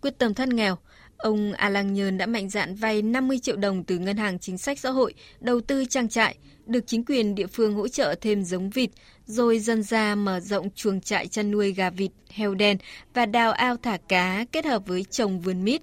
Quyết 0.00 0.18
tâm 0.18 0.34
thoát 0.34 0.48
nghèo, 0.48 0.78
ông 1.16 1.52
A 1.52 1.68
Lang 1.68 1.94
Nhơn 1.94 2.18
đã 2.18 2.26
mạnh 2.26 2.48
dạn 2.48 2.74
vay 2.74 3.02
50 3.02 3.38
triệu 3.38 3.56
đồng 3.56 3.84
từ 3.84 3.98
Ngân 3.98 4.16
hàng 4.16 4.38
Chính 4.38 4.58
sách 4.58 4.78
Xã 4.78 4.90
hội, 4.90 5.14
đầu 5.40 5.60
tư 5.60 5.84
trang 5.84 6.08
trại, 6.08 6.36
được 6.66 6.86
chính 6.86 7.04
quyền 7.04 7.34
địa 7.34 7.46
phương 7.46 7.74
hỗ 7.74 7.88
trợ 7.88 8.14
thêm 8.20 8.44
giống 8.44 8.70
vịt, 8.70 8.90
rồi 9.26 9.58
dần 9.58 9.82
ra 9.82 10.14
mở 10.14 10.40
rộng 10.40 10.70
chuồng 10.70 11.00
trại 11.00 11.26
chăn 11.26 11.50
nuôi 11.50 11.72
gà 11.72 11.90
vịt, 11.90 12.10
heo 12.30 12.54
đen 12.54 12.78
và 13.14 13.26
đào 13.26 13.52
ao 13.52 13.76
thả 13.76 13.98
cá 14.08 14.44
kết 14.52 14.64
hợp 14.64 14.82
với 14.86 15.04
trồng 15.04 15.40
vườn 15.40 15.64
mít. 15.64 15.82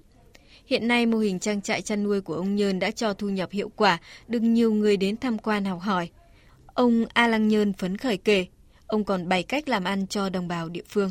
Hiện 0.66 0.88
nay 0.88 1.06
mô 1.06 1.18
hình 1.18 1.38
trang 1.38 1.62
trại 1.62 1.82
chăn 1.82 2.02
nuôi 2.04 2.20
của 2.20 2.34
ông 2.34 2.56
Nhơn 2.56 2.78
đã 2.78 2.90
cho 2.90 3.14
thu 3.14 3.28
nhập 3.28 3.50
hiệu 3.50 3.70
quả, 3.76 3.98
được 4.28 4.40
nhiều 4.42 4.72
người 4.72 4.96
đến 4.96 5.16
tham 5.16 5.38
quan 5.38 5.64
học 5.64 5.80
hỏi. 5.80 6.08
Ông 6.66 7.04
A 7.12 7.28
Lăng 7.28 7.48
Nhơn 7.48 7.72
phấn 7.72 7.96
khởi 7.96 8.16
kể, 8.16 8.46
ông 8.86 9.04
còn 9.04 9.28
bày 9.28 9.42
cách 9.42 9.68
làm 9.68 9.84
ăn 9.84 10.06
cho 10.06 10.28
đồng 10.28 10.48
bào 10.48 10.68
địa 10.68 10.82
phương. 10.88 11.10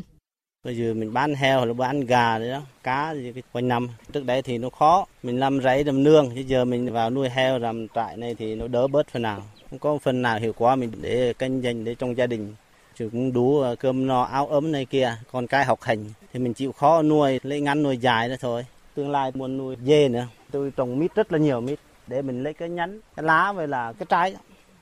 Bây 0.64 0.76
giờ 0.76 0.94
mình 0.94 1.12
bán 1.12 1.34
heo 1.34 1.58
hoặc 1.58 1.64
là 1.64 1.72
bán 1.72 2.00
gà 2.00 2.38
đấy 2.38 2.50
đó, 2.50 2.60
cá 2.82 3.14
gì 3.14 3.32
quanh 3.52 3.68
năm. 3.68 3.88
Trước 4.12 4.24
đấy 4.24 4.42
thì 4.42 4.58
nó 4.58 4.70
khó, 4.70 5.06
mình 5.22 5.40
làm 5.40 5.60
rẫy 5.60 5.84
làm 5.84 6.02
nương, 6.02 6.30
chứ 6.34 6.40
giờ 6.40 6.64
mình 6.64 6.92
vào 6.92 7.10
nuôi 7.10 7.28
heo 7.28 7.58
làm 7.58 7.86
trại 7.94 8.16
này 8.16 8.34
thì 8.34 8.54
nó 8.54 8.66
đỡ 8.66 8.86
bớt 8.86 9.08
phần 9.08 9.22
nào. 9.22 9.42
Không 9.70 9.78
có 9.78 9.98
phần 9.98 10.22
nào 10.22 10.38
hiệu 10.38 10.52
quả 10.58 10.76
mình 10.76 10.92
để 11.00 11.32
canh 11.32 11.62
dành 11.62 11.84
để 11.84 11.94
trong 11.94 12.16
gia 12.16 12.26
đình. 12.26 12.54
Chứ 12.98 13.08
cũng 13.12 13.32
đủ 13.32 13.60
à, 13.60 13.74
cơm 13.74 14.06
no 14.06 14.22
áo 14.22 14.46
ấm 14.46 14.72
này 14.72 14.84
kia, 14.84 15.16
còn 15.32 15.46
cái 15.46 15.64
học 15.64 15.82
hành. 15.82 16.04
Thì 16.32 16.40
mình 16.40 16.54
chịu 16.54 16.72
khó 16.72 17.02
nuôi, 17.02 17.40
lấy 17.42 17.60
ngắn 17.60 17.82
nuôi 17.82 17.98
dài 17.98 18.28
đó 18.28 18.34
thôi. 18.40 18.66
Tương 18.94 19.10
lai 19.10 19.30
muốn 19.34 19.58
nuôi 19.58 19.76
dê 19.86 20.08
nữa. 20.08 20.26
Tôi 20.50 20.72
trồng 20.76 20.98
mít 20.98 21.14
rất 21.14 21.32
là 21.32 21.38
nhiều 21.38 21.60
mít. 21.60 21.78
Để 22.06 22.22
mình 22.22 22.42
lấy 22.42 22.54
cái 22.54 22.68
nhánh 22.68 23.00
cái 23.16 23.24
lá 23.24 23.52
với 23.52 23.68
là 23.68 23.92
cái 23.92 24.06
trái. 24.08 24.34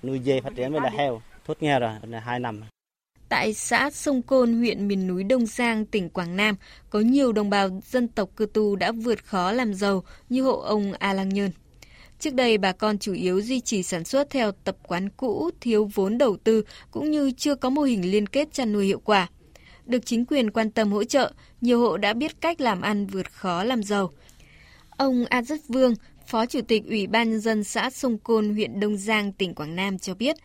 Nuôi 0.02 0.20
dê 0.24 0.40
phát 0.40 0.52
triển 0.56 0.72
với 0.72 0.80
là 0.80 0.90
heo. 0.90 1.22
Thoát 1.46 1.62
nghe 1.62 1.78
rồi 1.78 1.92
là 2.02 2.20
hai 2.20 2.38
năm. 2.38 2.62
Tại 3.32 3.54
xã 3.54 3.90
Sông 3.90 4.22
Côn, 4.22 4.52
huyện 4.52 4.88
miền 4.88 5.06
núi 5.06 5.24
Đông 5.24 5.46
Giang, 5.46 5.86
tỉnh 5.86 6.10
Quảng 6.10 6.36
Nam, 6.36 6.56
có 6.90 7.00
nhiều 7.00 7.32
đồng 7.32 7.50
bào 7.50 7.80
dân 7.84 8.08
tộc 8.08 8.30
cơ 8.36 8.46
tu 8.54 8.76
đã 8.76 8.92
vượt 8.92 9.24
khó 9.24 9.52
làm 9.52 9.74
giàu 9.74 10.04
như 10.28 10.42
hộ 10.42 10.60
ông 10.60 10.92
A 10.92 11.12
Lăng 11.12 11.28
Nhơn. 11.28 11.50
Trước 12.18 12.34
đây, 12.34 12.58
bà 12.58 12.72
con 12.72 12.98
chủ 12.98 13.12
yếu 13.12 13.40
duy 13.40 13.60
trì 13.60 13.82
sản 13.82 14.04
xuất 14.04 14.30
theo 14.30 14.52
tập 14.52 14.76
quán 14.82 15.08
cũ, 15.16 15.50
thiếu 15.60 15.90
vốn 15.94 16.18
đầu 16.18 16.36
tư, 16.44 16.64
cũng 16.90 17.10
như 17.10 17.30
chưa 17.36 17.54
có 17.54 17.70
mô 17.70 17.82
hình 17.82 18.10
liên 18.10 18.26
kết 18.26 18.52
chăn 18.52 18.72
nuôi 18.72 18.86
hiệu 18.86 19.00
quả– 19.04 19.28
được 19.86 20.06
chính 20.06 20.26
quyền 20.26 20.50
quan 20.50 20.70
tâm 20.70 20.92
hỗ 20.92 21.04
trợ, 21.04 21.32
nhiều 21.60 21.80
hộ 21.80 21.96
đã 21.96 22.12
biết 22.12 22.40
cách 22.40 22.60
làm 22.60 22.80
ăn 22.80 23.06
vượt 23.06 23.32
khó 23.32 23.64
làm 23.64 23.82
giàu. 23.82 24.10
Ông 24.90 25.24
A 25.28 25.42
Rất 25.42 25.60
Vương, 25.68 25.94
Phó 26.26 26.46
Chủ 26.46 26.60
tịch 26.68 26.82
Ủy 26.86 27.06
ban 27.06 27.30
Nhân 27.30 27.40
dân 27.40 27.64
xã 27.64 27.90
Sông 27.90 28.18
Côn, 28.18 28.54
huyện 28.54 28.80
Đông 28.80 28.96
Giang, 28.96 29.32
tỉnh 29.32 29.54
Quảng 29.54 29.76
Nam 29.76 29.98
cho 29.98 30.14
biết, 30.14 30.36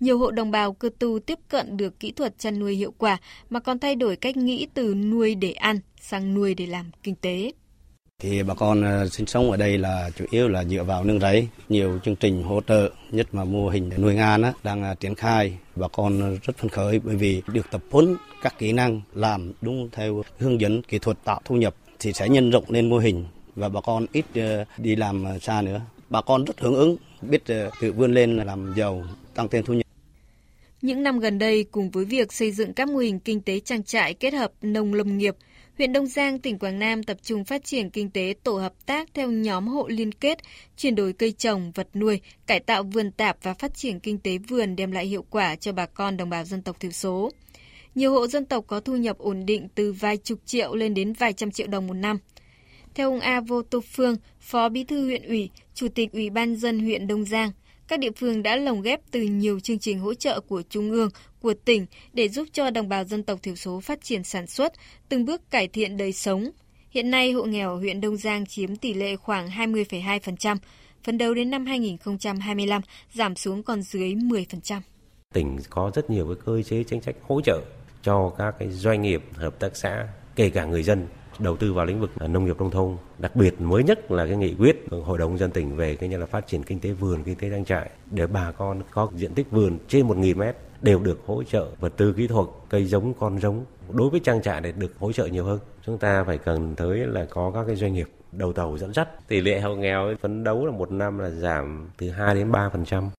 nhiều 0.00 0.18
hộ 0.18 0.30
đồng 0.30 0.50
bào 0.50 0.72
cơ 0.72 0.90
tu 0.98 1.18
tiếp 1.18 1.38
cận 1.48 1.76
được 1.76 2.00
kỹ 2.00 2.12
thuật 2.12 2.38
chăn 2.38 2.58
nuôi 2.58 2.74
hiệu 2.74 2.94
quả 2.98 3.18
mà 3.50 3.60
còn 3.60 3.78
thay 3.78 3.94
đổi 3.94 4.16
cách 4.16 4.36
nghĩ 4.36 4.66
từ 4.74 4.94
nuôi 4.94 5.34
để 5.34 5.52
ăn 5.52 5.78
sang 6.00 6.34
nuôi 6.34 6.54
để 6.54 6.66
làm 6.66 6.90
kinh 7.02 7.14
tế. 7.14 7.52
Thì 8.22 8.42
bà 8.42 8.54
con 8.54 8.82
ờ, 8.82 9.08
sinh 9.08 9.26
sống 9.26 9.50
ở 9.50 9.56
đây 9.56 9.78
là 9.78 10.10
chủ 10.16 10.24
yếu 10.30 10.48
là 10.48 10.64
dựa 10.64 10.84
vào 10.84 11.04
nương 11.04 11.20
rẫy, 11.20 11.48
nhiều 11.68 11.98
chương 12.04 12.16
trình 12.16 12.42
hỗ 12.42 12.60
trợ, 12.60 12.90
nhất 13.10 13.26
mà 13.32 13.44
mô 13.44 13.68
hình 13.68 13.90
nuôi 13.98 14.14
ngan 14.14 14.42
á, 14.42 14.52
đang 14.62 14.82
à, 14.82 14.94
triển 14.94 15.14
khai. 15.14 15.58
Bà 15.76 15.88
con 15.88 16.20
ờ, 16.20 16.36
rất 16.42 16.58
phấn 16.58 16.68
khởi 16.68 16.98
bởi 16.98 17.16
vì 17.16 17.42
được 17.46 17.66
tập 17.70 17.82
huấn 17.90 18.16
các 18.42 18.58
kỹ 18.58 18.72
năng 18.72 19.00
làm 19.14 19.52
đúng 19.60 19.88
theo 19.92 20.22
hướng 20.38 20.60
dẫn 20.60 20.82
kỹ 20.82 20.98
thuật 20.98 21.24
tạo 21.24 21.40
thu 21.44 21.56
nhập 21.56 21.74
thì 21.98 22.12
sẽ 22.12 22.28
nhân 22.28 22.50
rộng 22.50 22.64
lên 22.68 22.90
mô 22.90 22.98
hình 22.98 23.24
và 23.56 23.68
bà 23.68 23.80
con 23.80 24.06
ít 24.12 24.24
ờ, 24.34 24.64
đi 24.78 24.96
làm 24.96 25.24
xa 25.40 25.62
nữa. 25.62 25.80
Bà 26.10 26.20
con 26.20 26.44
rất 26.44 26.60
hưởng 26.60 26.74
ứng, 26.74 26.96
biết 27.22 27.42
tự 27.80 27.92
vươn 27.92 28.14
lên 28.14 28.36
làm 28.36 28.74
giàu, 28.76 29.04
tăng 29.34 29.48
thêm 29.48 29.64
thu 29.64 29.74
nhập. 29.74 29.83
Những 30.84 31.02
năm 31.02 31.18
gần 31.18 31.38
đây, 31.38 31.64
cùng 31.70 31.90
với 31.90 32.04
việc 32.04 32.32
xây 32.32 32.50
dựng 32.50 32.72
các 32.72 32.88
mô 32.88 32.98
hình 32.98 33.20
kinh 33.20 33.40
tế 33.40 33.60
trang 33.60 33.84
trại 33.84 34.14
kết 34.14 34.34
hợp 34.34 34.52
nông 34.62 34.94
lâm 34.94 35.18
nghiệp, 35.18 35.34
huyện 35.78 35.92
Đông 35.92 36.06
Giang, 36.06 36.38
tỉnh 36.38 36.58
Quảng 36.58 36.78
Nam 36.78 37.02
tập 37.02 37.16
trung 37.22 37.44
phát 37.44 37.64
triển 37.64 37.90
kinh 37.90 38.10
tế 38.10 38.34
tổ 38.42 38.58
hợp 38.58 38.72
tác 38.86 39.08
theo 39.14 39.30
nhóm 39.30 39.68
hộ 39.68 39.88
liên 39.88 40.12
kết, 40.12 40.38
chuyển 40.76 40.94
đổi 40.94 41.12
cây 41.12 41.32
trồng, 41.32 41.72
vật 41.74 41.88
nuôi, 41.94 42.20
cải 42.46 42.60
tạo 42.60 42.82
vườn 42.82 43.10
tạp 43.10 43.36
và 43.42 43.54
phát 43.54 43.74
triển 43.74 44.00
kinh 44.00 44.18
tế 44.18 44.38
vườn 44.38 44.76
đem 44.76 44.92
lại 44.92 45.06
hiệu 45.06 45.24
quả 45.30 45.56
cho 45.56 45.72
bà 45.72 45.86
con 45.86 46.16
đồng 46.16 46.30
bào 46.30 46.44
dân 46.44 46.62
tộc 46.62 46.80
thiểu 46.80 46.90
số. 46.90 47.30
Nhiều 47.94 48.12
hộ 48.12 48.26
dân 48.26 48.44
tộc 48.44 48.64
có 48.66 48.80
thu 48.80 48.96
nhập 48.96 49.18
ổn 49.18 49.46
định 49.46 49.68
từ 49.74 49.92
vài 49.92 50.16
chục 50.16 50.38
triệu 50.44 50.74
lên 50.74 50.94
đến 50.94 51.12
vài 51.12 51.32
trăm 51.32 51.50
triệu 51.50 51.66
đồng 51.66 51.86
một 51.86 51.94
năm. 51.94 52.18
Theo 52.94 53.10
ông 53.10 53.20
A 53.20 53.40
Vô 53.40 53.62
Tô 53.62 53.80
Phương, 53.92 54.16
Phó 54.40 54.68
Bí 54.68 54.84
thư 54.84 55.04
huyện 55.04 55.22
ủy, 55.22 55.50
Chủ 55.74 55.88
tịch 55.88 56.12
Ủy 56.12 56.30
ban 56.30 56.56
dân 56.56 56.78
huyện 56.78 57.06
Đông 57.06 57.24
Giang, 57.24 57.50
các 57.88 58.00
địa 58.00 58.10
phương 58.16 58.42
đã 58.42 58.56
lồng 58.56 58.82
ghép 58.82 59.00
từ 59.10 59.22
nhiều 59.22 59.60
chương 59.60 59.78
trình 59.78 59.98
hỗ 59.98 60.14
trợ 60.14 60.40
của 60.40 60.62
Trung 60.70 60.90
ương, 60.90 61.10
của 61.40 61.54
tỉnh 61.64 61.86
để 62.12 62.28
giúp 62.28 62.48
cho 62.52 62.70
đồng 62.70 62.88
bào 62.88 63.04
dân 63.04 63.22
tộc 63.22 63.42
thiểu 63.42 63.56
số 63.56 63.80
phát 63.80 64.02
triển 64.02 64.24
sản 64.24 64.46
xuất, 64.46 64.72
từng 65.08 65.24
bước 65.24 65.50
cải 65.50 65.68
thiện 65.68 65.96
đời 65.96 66.12
sống. 66.12 66.50
Hiện 66.90 67.10
nay, 67.10 67.32
hộ 67.32 67.44
nghèo 67.44 67.70
ở 67.70 67.76
huyện 67.76 68.00
Đông 68.00 68.16
Giang 68.16 68.46
chiếm 68.46 68.76
tỷ 68.76 68.94
lệ 68.94 69.16
khoảng 69.16 69.48
20,2%, 69.48 70.56
phấn 71.04 71.18
đấu 71.18 71.34
đến 71.34 71.50
năm 71.50 71.66
2025 71.66 72.82
giảm 73.12 73.36
xuống 73.36 73.62
còn 73.62 73.82
dưới 73.82 74.14
10%. 74.14 74.80
Tỉnh 75.34 75.58
có 75.70 75.90
rất 75.94 76.10
nhiều 76.10 76.26
cái 76.26 76.42
cơ 76.46 76.62
chế 76.62 76.84
chính 76.84 77.02
sách 77.02 77.16
hỗ 77.22 77.40
trợ 77.40 77.62
cho 78.02 78.32
các 78.38 78.54
cái 78.58 78.70
doanh 78.70 79.02
nghiệp, 79.02 79.22
hợp 79.34 79.60
tác 79.60 79.76
xã, 79.76 80.08
kể 80.36 80.50
cả 80.50 80.64
người 80.64 80.82
dân 80.82 81.06
đầu 81.38 81.56
tư 81.56 81.72
vào 81.72 81.86
lĩnh 81.86 82.00
vực 82.00 82.10
nông 82.28 82.44
nghiệp 82.44 82.56
nông 82.58 82.70
thôn. 82.70 82.96
Đặc 83.18 83.36
biệt 83.36 83.60
mới 83.60 83.84
nhất 83.84 84.10
là 84.10 84.26
cái 84.26 84.36
nghị 84.36 84.54
quyết 84.58 84.90
của 84.90 85.00
hội 85.00 85.18
đồng 85.18 85.38
dân 85.38 85.50
tỉnh 85.50 85.76
về 85.76 85.96
cái 85.96 86.08
như 86.08 86.16
là 86.16 86.26
phát 86.26 86.46
triển 86.46 86.62
kinh 86.62 86.80
tế 86.80 86.92
vườn, 86.92 87.22
kinh 87.24 87.36
tế 87.36 87.50
trang 87.50 87.64
trại 87.64 87.90
để 88.10 88.26
bà 88.26 88.52
con 88.52 88.82
có 88.90 89.08
diện 89.14 89.34
tích 89.34 89.50
vườn 89.50 89.78
trên 89.88 90.08
1.000 90.08 90.36
mét 90.36 90.56
đều 90.82 90.98
được 90.98 91.20
hỗ 91.26 91.42
trợ 91.42 91.66
vật 91.80 91.92
tư 91.96 92.12
kỹ 92.12 92.26
thuật, 92.26 92.46
cây 92.68 92.84
giống, 92.84 93.14
con 93.14 93.38
giống. 93.40 93.64
Đối 93.92 94.10
với 94.10 94.20
trang 94.20 94.42
trại 94.42 94.60
để 94.60 94.72
được 94.72 94.98
hỗ 94.98 95.12
trợ 95.12 95.26
nhiều 95.26 95.44
hơn. 95.44 95.58
Chúng 95.86 95.98
ta 95.98 96.24
phải 96.24 96.38
cần 96.38 96.74
tới 96.76 96.98
là 96.98 97.24
có 97.30 97.50
các 97.54 97.64
cái 97.66 97.76
doanh 97.76 97.94
nghiệp 97.94 98.08
đầu 98.32 98.52
tàu 98.52 98.78
dẫn 98.78 98.92
dắt. 98.92 99.28
Tỷ 99.28 99.40
lệ 99.40 99.60
hộ 99.60 99.74
nghèo 99.74 100.14
phấn 100.20 100.44
đấu 100.44 100.66
là 100.66 100.72
một 100.72 100.90
năm 100.92 101.18
là 101.18 101.30
giảm 101.30 101.88
từ 101.98 102.10
2 102.10 102.34
đến 102.34 102.52
3 102.52 102.68
phần 102.68 102.84
trăm. 102.84 103.10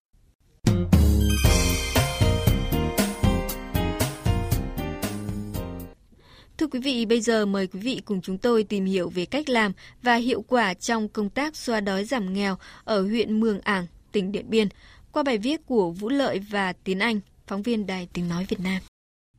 Thưa 6.58 6.68
quý 6.68 6.80
vị, 6.80 7.06
bây 7.06 7.22
giờ 7.22 7.46
mời 7.46 7.68
quý 7.68 7.80
vị 7.80 8.02
cùng 8.06 8.22
chúng 8.22 8.38
tôi 8.38 8.64
tìm 8.64 8.86
hiểu 8.86 9.10
về 9.10 9.26
cách 9.26 9.50
làm 9.50 9.72
và 10.02 10.16
hiệu 10.16 10.46
quả 10.48 10.74
trong 10.74 11.10
công 11.10 11.30
tác 11.30 11.56
xóa 11.56 11.80
đói 11.80 12.06
giảm 12.06 12.34
nghèo 12.34 12.58
ở 12.84 13.02
huyện 13.02 13.40
Mường 13.40 13.62
Ảng, 13.62 13.88
tỉnh 14.12 14.32
Điện 14.32 14.50
Biên, 14.50 14.68
qua 15.12 15.24
bài 15.24 15.38
viết 15.38 15.66
của 15.66 15.92
Vũ 15.92 16.10
Lợi 16.10 16.40
và 16.40 16.74
Tiến 16.74 17.00
Anh. 17.00 17.20
Phóng 17.48 17.62
viên 17.62 17.88
Đài 17.88 18.08
Tiếng 18.14 18.30
Nói 18.30 18.46
Việt 18.50 18.60
Nam. 18.60 18.82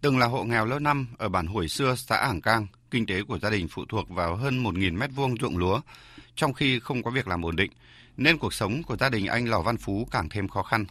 Từng 0.00 0.18
là 0.18 0.26
hộ 0.26 0.44
nghèo 0.44 0.66
lâu 0.66 0.78
năm 0.78 1.06
ở 1.18 1.28
bản 1.28 1.46
Hồi 1.46 1.68
Xưa, 1.68 1.94
xã 1.96 2.16
Ảng 2.16 2.40
Cang, 2.40 2.66
kinh 2.90 3.06
tế 3.06 3.22
của 3.22 3.38
gia 3.38 3.50
đình 3.50 3.68
phụ 3.70 3.84
thuộc 3.88 4.08
vào 4.08 4.36
hơn 4.36 4.64
1.000 4.64 4.98
mét 4.98 5.10
vuông 5.14 5.36
ruộng 5.40 5.56
lúa, 5.56 5.80
trong 6.34 6.52
khi 6.52 6.80
không 6.80 7.02
có 7.02 7.10
việc 7.10 7.28
làm 7.28 7.44
ổn 7.44 7.56
định, 7.56 7.70
nên 8.16 8.38
cuộc 8.38 8.54
sống 8.54 8.82
của 8.82 8.96
gia 8.96 9.08
đình 9.08 9.26
anh 9.26 9.48
Lò 9.48 9.60
Văn 9.60 9.76
Phú 9.76 10.08
càng 10.10 10.28
thêm 10.28 10.48
khó 10.48 10.62
khăn. 10.62 10.84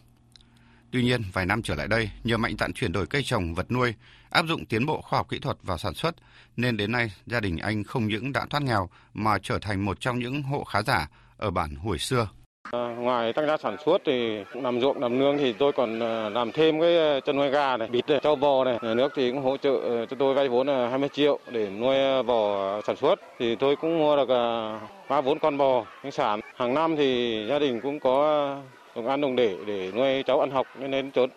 Tuy 0.92 1.04
nhiên, 1.04 1.22
vài 1.34 1.46
năm 1.46 1.62
trở 1.62 1.76
lại 1.76 1.88
đây, 1.88 2.10
nhờ 2.24 2.38
mạnh 2.38 2.56
dạn 2.60 2.74
chuyển 2.74 2.92
đổi 2.92 3.08
cây 3.08 3.24
trồng, 3.24 3.54
vật 3.54 3.72
nuôi, 3.72 3.94
áp 4.30 4.46
dụng 4.48 4.66
tiến 4.66 4.86
bộ 4.86 5.02
khoa 5.02 5.20
học 5.20 5.30
kỹ 5.30 5.40
thuật 5.40 5.58
vào 5.64 5.78
sản 5.78 5.94
xuất, 5.94 6.16
nên 6.58 6.78
đến 6.78 6.92
nay 6.92 7.12
gia 7.26 7.40
đình 7.40 7.58
anh 7.58 7.84
không 7.84 8.08
những 8.08 8.34
đã 8.34 8.46
thoát 8.50 8.64
nghèo 8.64 8.90
mà 9.14 9.38
trở 9.44 9.60
thành 9.60 9.86
một 9.86 10.00
trong 10.00 10.20
những 10.20 10.44
hộ 10.44 10.64
khá 10.64 10.82
giả 10.82 11.08
ở 11.38 11.52
bản 11.52 11.76
Hồi 11.76 12.00
Xưa. 12.00 12.28
À, 12.72 12.96
ngoài 13.00 13.34
tăng 13.34 13.48
gia 13.48 13.58
sản 13.58 13.76
xuất 13.86 14.02
thì 14.06 14.44
cũng 14.54 14.64
làm 14.64 14.82
ruộng 14.82 15.02
làm 15.02 15.20
nương 15.20 15.38
thì 15.38 15.54
tôi 15.54 15.72
còn 15.72 16.00
à, 16.00 16.30
làm 16.30 16.52
thêm 16.52 16.82
cái 16.82 16.98
à, 16.98 17.20
chân 17.26 17.38
nuôi 17.38 17.50
gà 17.50 17.78
này, 17.78 17.88
vịt 17.92 18.06
trâu 18.24 18.36
bò 18.36 18.64
này. 18.64 18.80
Nhà 18.82 18.94
nước 18.94 19.12
thì 19.16 19.32
cũng 19.32 19.42
hỗ 19.42 19.58
trợ 19.58 19.72
à, 19.72 20.06
cho 20.10 20.16
tôi 20.20 20.34
vay 20.34 20.50
vốn 20.50 20.68
20 20.68 21.10
triệu 21.14 21.40
để 21.52 21.70
nuôi 21.70 22.24
bò 22.24 22.82
sản 22.82 22.96
xuất. 22.96 23.20
Thì 23.40 23.56
tôi 23.56 23.76
cũng 23.76 24.00
mua 24.00 24.16
được 24.16 24.28
ba 25.10 25.22
vốn 25.22 25.40
con 25.40 25.58
bò 25.58 25.86
sinh 26.04 26.12
sản. 26.12 26.40
Hàng 26.56 26.74
năm 26.74 26.96
thì 26.96 27.46
gia 27.50 27.60
đình 27.60 27.82
cũng 27.82 28.00
có 28.00 28.58
đồng 28.96 29.08
ăn 29.08 29.22
đồng 29.22 29.36
để 29.36 29.58
để 29.68 29.92
nuôi 29.96 30.24
cháu 30.28 30.40
ăn 30.40 30.52
học 30.52 30.68
nên 30.80 30.92
đến 30.92 31.12
trốn. 31.12 31.30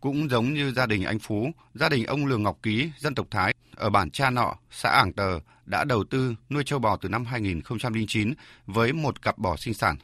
Cũng 0.00 0.30
giống 0.30 0.54
như 0.54 0.72
gia 0.72 0.86
đình 0.86 1.04
anh 1.04 1.18
Phú, 1.18 1.50
gia 1.74 1.88
đình 1.88 2.04
ông 2.04 2.26
Lường 2.26 2.42
Ngọc 2.42 2.58
Ký, 2.62 2.90
dân 2.98 3.14
tộc 3.14 3.26
Thái, 3.30 3.54
ở 3.76 3.90
bản 3.90 4.10
Cha 4.10 4.30
Nọ, 4.30 4.54
xã 4.70 4.90
Ảng 4.90 5.12
Tờ, 5.12 5.40
đã 5.66 5.84
đầu 5.84 6.04
tư 6.04 6.34
nuôi 6.50 6.64
châu 6.64 6.78
bò 6.78 6.96
từ 6.96 7.08
năm 7.08 7.24
2009 7.24 8.34
với 8.66 8.92
một 8.92 9.22
cặp 9.22 9.38
bò 9.38 9.56
sinh 9.56 9.74
sản. 9.74 9.96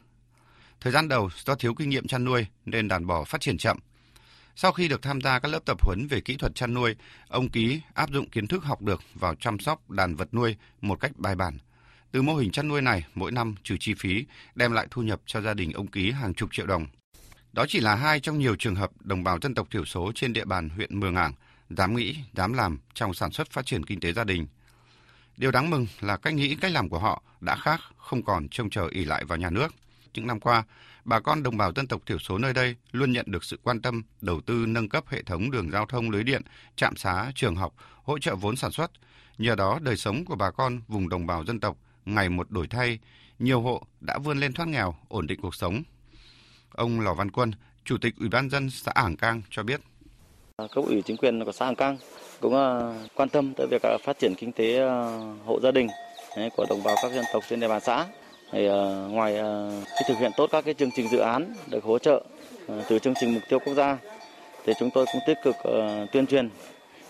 Thời 0.81 0.93
gian 0.93 1.07
đầu 1.07 1.29
do 1.45 1.55
thiếu 1.55 1.73
kinh 1.73 1.89
nghiệm 1.89 2.07
chăn 2.07 2.23
nuôi 2.23 2.45
nên 2.65 2.87
đàn 2.87 3.07
bò 3.07 3.23
phát 3.23 3.41
triển 3.41 3.57
chậm. 3.57 3.77
Sau 4.55 4.71
khi 4.71 4.87
được 4.87 5.01
tham 5.01 5.21
gia 5.21 5.39
các 5.39 5.49
lớp 5.49 5.65
tập 5.65 5.77
huấn 5.85 6.07
về 6.07 6.21
kỹ 6.21 6.35
thuật 6.35 6.55
chăn 6.55 6.73
nuôi, 6.73 6.95
ông 7.27 7.49
Ký 7.49 7.81
áp 7.93 8.09
dụng 8.09 8.29
kiến 8.29 8.47
thức 8.47 8.63
học 8.63 8.81
được 8.81 9.01
vào 9.13 9.35
chăm 9.35 9.59
sóc 9.59 9.89
đàn 9.89 10.15
vật 10.15 10.33
nuôi 10.33 10.55
một 10.81 10.99
cách 10.99 11.11
bài 11.15 11.35
bản. 11.35 11.57
Từ 12.15 12.21
mô 12.21 12.35
hình 12.35 12.51
chăn 12.51 12.67
nuôi 12.67 12.81
này, 12.81 13.05
mỗi 13.15 13.31
năm 13.31 13.55
trừ 13.63 13.77
chi 13.79 13.93
phí, 13.93 14.25
đem 14.55 14.71
lại 14.71 14.87
thu 14.91 15.01
nhập 15.01 15.21
cho 15.25 15.41
gia 15.41 15.53
đình 15.53 15.71
ông 15.71 15.87
Ký 15.87 16.11
hàng 16.11 16.33
chục 16.33 16.49
triệu 16.53 16.65
đồng. 16.65 16.87
Đó 17.53 17.65
chỉ 17.69 17.79
là 17.79 17.95
hai 17.95 18.19
trong 18.19 18.39
nhiều 18.39 18.55
trường 18.55 18.75
hợp 18.75 18.91
đồng 18.99 19.23
bào 19.23 19.37
dân 19.41 19.55
tộc 19.55 19.67
thiểu 19.71 19.85
số 19.85 20.11
trên 20.15 20.33
địa 20.33 20.45
bàn 20.45 20.69
huyện 20.69 20.99
Mường 20.99 21.15
Ảng 21.15 21.33
dám 21.69 21.95
nghĩ, 21.95 22.15
dám 22.33 22.53
làm 22.53 22.79
trong 22.93 23.13
sản 23.13 23.31
xuất 23.31 23.51
phát 23.51 23.65
triển 23.65 23.85
kinh 23.85 23.99
tế 23.99 24.13
gia 24.13 24.23
đình. 24.23 24.47
Điều 25.37 25.51
đáng 25.51 25.69
mừng 25.69 25.87
là 26.01 26.17
cách 26.17 26.33
nghĩ, 26.33 26.55
cách 26.55 26.71
làm 26.71 26.89
của 26.89 26.99
họ 26.99 27.23
đã 27.41 27.55
khác, 27.55 27.81
không 27.97 28.23
còn 28.23 28.49
trông 28.49 28.69
chờ 28.69 28.87
ỉ 28.91 29.05
lại 29.05 29.25
vào 29.25 29.37
nhà 29.37 29.49
nước. 29.49 29.73
Những 30.13 30.27
năm 30.27 30.39
qua, 30.39 30.63
bà 31.05 31.19
con 31.19 31.43
đồng 31.43 31.57
bào 31.57 31.71
dân 31.75 31.87
tộc 31.87 32.01
thiểu 32.05 32.19
số 32.19 32.37
nơi 32.37 32.53
đây 32.53 32.75
luôn 32.91 33.11
nhận 33.11 33.25
được 33.29 33.43
sự 33.43 33.59
quan 33.63 33.81
tâm, 33.81 34.03
đầu 34.21 34.41
tư 34.41 34.65
nâng 34.67 34.89
cấp 34.89 35.03
hệ 35.07 35.23
thống 35.23 35.51
đường 35.51 35.71
giao 35.71 35.85
thông 35.85 36.09
lưới 36.09 36.23
điện, 36.23 36.41
trạm 36.75 36.95
xá, 36.95 37.31
trường 37.35 37.55
học, 37.55 37.73
hỗ 38.03 38.19
trợ 38.19 38.35
vốn 38.35 38.55
sản 38.55 38.71
xuất. 38.71 38.91
Nhờ 39.37 39.55
đó, 39.55 39.79
đời 39.81 39.97
sống 39.97 40.25
của 40.25 40.35
bà 40.35 40.51
con 40.51 40.81
vùng 40.87 41.09
đồng 41.09 41.27
bào 41.27 41.45
dân 41.45 41.59
tộc 41.59 41.77
ngày 42.05 42.29
một 42.29 42.51
đổi 42.51 42.67
thay, 42.67 42.99
nhiều 43.39 43.61
hộ 43.61 43.81
đã 44.01 44.17
vươn 44.17 44.39
lên 44.39 44.53
thoát 44.53 44.67
nghèo, 44.67 44.95
ổn 45.07 45.27
định 45.27 45.39
cuộc 45.41 45.55
sống. 45.55 45.83
Ông 46.71 46.99
Lò 46.99 47.13
Văn 47.13 47.31
Quân, 47.31 47.51
Chủ 47.85 47.97
tịch 47.97 48.13
Ủy 48.19 48.29
ban 48.29 48.49
dân 48.49 48.69
xã 48.69 48.91
Ảng 48.95 49.17
Cang 49.17 49.41
cho 49.49 49.63
biết. 49.63 49.81
Cấp 50.57 50.83
ủy 50.85 51.01
chính 51.01 51.17
quyền 51.17 51.45
của 51.45 51.51
xã 51.51 51.65
Ảng 51.65 51.75
Cang 51.75 51.97
cũng 52.41 52.53
ờ, 52.53 52.95
quan 53.15 53.29
tâm 53.29 53.53
tới 53.53 53.67
việc 53.67 53.81
ờ, 53.83 53.97
phát 54.03 54.19
triển 54.19 54.35
kinh 54.35 54.51
tế 54.51 54.77
ờ, 54.77 55.19
hộ 55.45 55.59
gia 55.63 55.71
đình 55.71 55.87
của 56.55 56.65
đồng 56.69 56.83
bào 56.83 56.95
các 57.01 57.11
dân 57.11 57.25
tộc 57.33 57.43
trên 57.49 57.59
địa 57.59 57.67
bàn 57.67 57.81
xã. 57.81 58.05
Thì 58.51 58.67
ngoài 59.09 59.33
khi 59.85 60.05
thực 60.07 60.17
hiện 60.17 60.31
tốt 60.37 60.49
các 60.51 60.65
cái 60.65 60.73
chương 60.73 60.89
trình 60.95 61.07
dự 61.09 61.17
án 61.17 61.53
được 61.67 61.83
hỗ 61.83 61.99
trợ 61.99 62.23
từ 62.89 62.99
chương 62.99 63.13
trình 63.19 63.33
mục 63.33 63.43
tiêu 63.49 63.59
quốc 63.59 63.73
gia 63.73 63.97
thì 64.65 64.73
chúng 64.79 64.89
tôi 64.93 65.05
cũng 65.13 65.21
tích 65.27 65.37
cực 65.43 65.55
tuyên 66.11 66.27
truyền 66.27 66.49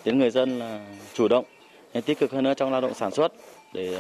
đến 0.06 0.20
người 0.20 0.30
dân 0.30 0.60
là 0.60 0.86
chủ 1.14 1.28
động 1.28 1.46
tích 2.06 2.20
cực 2.20 2.32
hơn 2.32 2.44
nữa 2.44 2.54
trong 2.54 2.72
lao 2.72 2.82
động 2.82 2.94
sản 2.94 3.12
xuất 3.12 3.34
để 3.74 3.98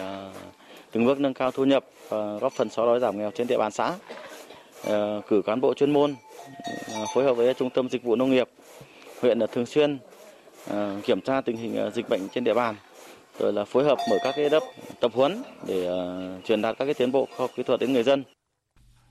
từng 0.91 1.05
bước 1.05 1.19
nâng 1.19 1.33
cao 1.33 1.51
thu 1.51 1.65
nhập 1.65 1.85
và 2.09 2.37
góp 2.37 2.53
phần 2.53 2.69
xóa 2.69 2.85
đói 2.85 2.99
giảm 2.99 3.17
nghèo 3.17 3.31
trên 3.31 3.47
địa 3.47 3.57
bàn 3.57 3.71
xã. 3.71 3.93
Ờ, 4.83 5.21
cử 5.27 5.41
cán 5.41 5.61
bộ 5.61 5.73
chuyên 5.73 5.93
môn 5.93 6.15
ờ, 6.87 7.05
phối 7.13 7.23
hợp 7.23 7.33
với 7.33 7.53
trung 7.53 7.69
tâm 7.69 7.89
dịch 7.89 8.03
vụ 8.03 8.15
nông 8.15 8.31
nghiệp 8.31 8.49
huyện 9.21 9.39
là 9.39 9.47
thường 9.47 9.65
xuyên 9.65 9.97
ờ, 10.67 11.01
kiểm 11.03 11.21
tra 11.21 11.41
tình 11.41 11.57
hình 11.57 11.91
dịch 11.95 12.09
bệnh 12.09 12.29
trên 12.29 12.43
địa 12.43 12.53
bàn 12.53 12.75
rồi 13.39 13.53
là 13.53 13.65
phối 13.65 13.83
hợp 13.83 13.97
mở 14.09 14.17
các 14.23 14.33
cái 14.35 14.49
lớp 14.49 14.63
tập 14.99 15.11
huấn 15.13 15.43
để 15.67 15.89
truyền 16.45 16.61
đạt 16.61 16.77
các 16.77 16.85
cái 16.85 16.93
tiến 16.93 17.11
bộ 17.11 17.25
khoa 17.25 17.37
học 17.37 17.51
kỹ 17.55 17.63
thuật 17.63 17.79
đến 17.79 17.93
người 17.93 18.03
dân. 18.03 18.23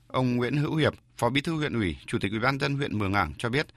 Ông 0.07 0.35
Nguyễn 0.35 0.57
Hữu 0.57 0.75
Hiệp, 0.75 0.93
Phó 1.17 1.29
Bí 1.29 1.41
thư 1.41 1.53
huyện 1.53 1.73
ủy, 1.73 1.95
Chủ 2.05 2.17
tịch 2.21 2.31
Ủy 2.31 2.39
ban 2.39 2.59
dân 2.59 2.75
huyện 2.75 2.99
Mường 2.99 3.13
Ảng 3.13 3.33
cho 3.37 3.49
biết, 3.49 3.67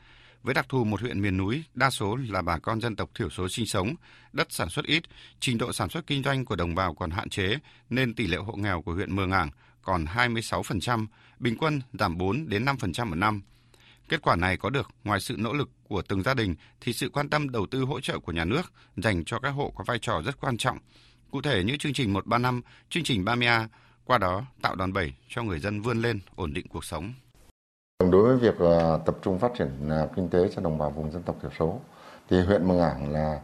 với 0.42 0.54
đặc 0.54 0.66
thù 0.68 0.85
một 0.85 1.00
huyện 1.00 1.23
miền 1.23 1.37
núi, 1.37 1.64
đa 1.75 1.90
số 1.90 2.16
là 2.28 2.42
bà 2.42 2.59
con 2.59 2.80
dân 2.80 2.97
tộc 2.97 3.11
thiểu 3.14 3.30
số 3.30 3.49
sinh 3.49 3.66
sống, 3.66 3.95
đất 4.33 4.47
sản 4.50 4.68
xuất 4.68 4.85
ít, 4.85 5.02
trình 5.40 5.59
độ 5.59 5.73
sản 5.73 5.88
xuất 5.88 6.07
kinh 6.07 6.23
doanh 6.23 6.45
của 6.45 6.57
đồng 6.57 6.75
bào 6.75 6.95
còn 6.95 7.11
hạn 7.11 7.28
chế, 7.28 7.59
nên 7.90 8.14
tỷ 8.14 8.26
lệ 8.26 8.37
hộ 8.37 8.52
nghèo 8.57 8.83
của 8.83 8.92
huyện 8.92 9.16
Mường 9.16 9.30
Ảng 9.30 9.50
còn 9.83 10.04
26%, 10.04 11.07
bình 11.38 11.57
quân 11.59 11.80
giảm 11.92 12.18
4 12.18 12.49
đến 12.49 12.64
5% 12.64 13.07
một 13.07 13.14
năm. 13.14 13.42
Kết 14.09 14.23
quả 14.23 14.37
này 14.37 14.57
có 14.57 14.71
được 14.71 14.90
ngoài 15.04 15.21
sự 15.21 15.37
nỗ 15.38 15.52
lực 15.52 15.71
của 15.88 16.02
từng 16.02 16.23
gia 16.23 16.35
đình 16.35 16.54
thì 16.80 16.92
sự 16.92 17.09
quan 17.09 17.30
tâm 17.30 17.50
đầu 17.50 17.66
tư 17.66 17.83
hỗ 17.83 18.00
trợ 18.00 18.18
của 18.18 18.33
nhà 18.33 18.45
nước 18.45 18.73
dành 18.97 19.25
cho 19.25 19.38
các 19.38 19.50
hộ 19.50 19.73
có 19.76 19.85
vai 19.87 19.99
trò 19.99 20.23
rất 20.25 20.40
quan 20.40 20.57
trọng. 20.57 20.78
Cụ 21.30 21.42
thể 21.42 21.64
như 21.64 21.76
chương 21.76 21.92
trình 21.92 22.12
135, 22.12 22.61
chương 22.90 23.04
trình 23.04 23.25
30A, 23.25 23.68
qua 24.04 24.18
đó 24.18 24.45
tạo 24.62 24.75
đòn 24.75 24.92
bẩy 24.92 25.12
cho 25.28 25.42
người 25.42 25.61
dân 25.61 25.80
vươn 25.80 26.02
lên 26.02 26.21
ổn 26.37 26.52
định 26.52 26.68
cuộc 26.68 26.85
sống. 26.85 27.14
Đối 28.11 28.23
với 28.23 28.37
việc 28.37 28.59
ờ, 28.59 29.00
tập 29.05 29.17
trung 29.23 29.38
phát 29.38 29.50
triển 29.59 29.88
ờ, 29.91 30.09
kinh 30.17 30.29
tế 30.29 30.49
cho 30.57 30.62
đồng 30.62 30.79
bào 30.79 30.91
vùng 30.91 31.12
dân 31.12 31.23
tộc 31.23 31.37
thiểu 31.43 31.50
số 31.59 31.79
thì 32.31 32.41
huyện 32.41 32.69
Mường 32.69 32.81
Ảng 32.81 33.12
là 33.12 33.41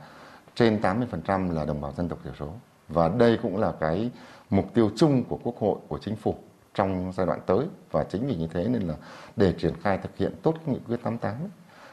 trên 0.54 0.80
80% 0.80 1.52
là 1.54 1.64
đồng 1.64 1.80
bào 1.80 1.92
dân 1.92 2.08
tộc 2.08 2.18
thiểu 2.24 2.32
số. 2.38 2.48
Và 2.88 3.08
đây 3.08 3.38
cũng 3.42 3.56
là 3.56 3.72
cái 3.80 4.10
mục 4.50 4.74
tiêu 4.74 4.90
chung 4.96 5.24
của 5.24 5.38
Quốc 5.42 5.56
hội, 5.58 5.76
của 5.88 5.98
chính 5.98 6.16
phủ 6.16 6.34
trong 6.74 7.12
giai 7.16 7.26
đoạn 7.26 7.40
tới 7.46 7.66
và 7.90 8.04
chính 8.04 8.26
vì 8.26 8.36
như 8.36 8.46
thế 8.46 8.68
nên 8.68 8.82
là 8.82 8.94
để 9.36 9.52
triển 9.58 9.74
khai 9.82 9.98
thực 9.98 10.16
hiện 10.16 10.32
tốt 10.42 10.54
nghị 10.66 10.78
quyết 10.88 10.96
88 11.02 11.34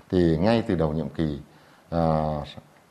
thì 0.10 0.38
ngay 0.38 0.64
từ 0.68 0.76
đầu 0.76 0.94
nhiệm 0.94 1.10
kỳ 1.10 1.40
uh, 1.96 2.00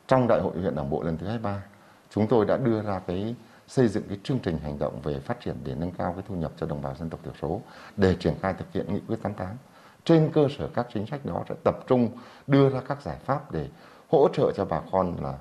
trong 0.07 0.29
đại 0.29 0.41
hội 0.41 0.53
huyện 0.61 0.75
đảng 0.75 0.91
bộ 0.91 1.03
lần 1.03 1.19
thứ 1.19 1.27
23 1.27 1.63
chúng 2.11 2.27
tôi 2.27 2.47
đã 2.47 2.57
đưa 2.57 2.83
ra 2.83 3.01
cái 3.07 3.35
xây 3.71 3.89
dựng 3.89 4.05
cái 4.09 4.19
chương 4.23 4.39
trình 4.39 4.59
hành 4.59 4.79
động 4.79 5.00
về 5.03 5.19
phát 5.19 5.41
triển 5.41 5.57
để 5.65 5.75
nâng 5.75 5.91
cao 5.91 6.12
cái 6.12 6.25
thu 6.29 6.35
nhập 6.35 6.53
cho 6.57 6.67
đồng 6.67 6.83
bào 6.83 6.95
dân 6.95 7.11
tộc 7.11 7.21
thiểu 7.25 7.33
số, 7.43 7.61
để 7.97 8.17
triển 8.21 8.35
khai 8.43 8.55
thực 8.59 8.73
hiện 8.73 8.95
nghị 8.95 9.00
quyết 9.09 9.17
88 9.23 9.57
trên 10.05 10.31
cơ 10.35 10.47
sở 10.59 10.69
các 10.75 10.87
chính 10.95 11.07
sách 11.07 11.25
đó 11.25 11.45
sẽ 11.49 11.55
tập 11.65 11.79
trung 11.87 12.11
đưa 12.47 12.71
ra 12.71 12.81
các 12.89 13.03
giải 13.03 13.17
pháp 13.25 13.53
để 13.53 13.69
hỗ 14.09 14.29
trợ 14.33 14.53
cho 14.57 14.65
bà 14.65 14.81
con 14.93 15.17
là 15.23 15.39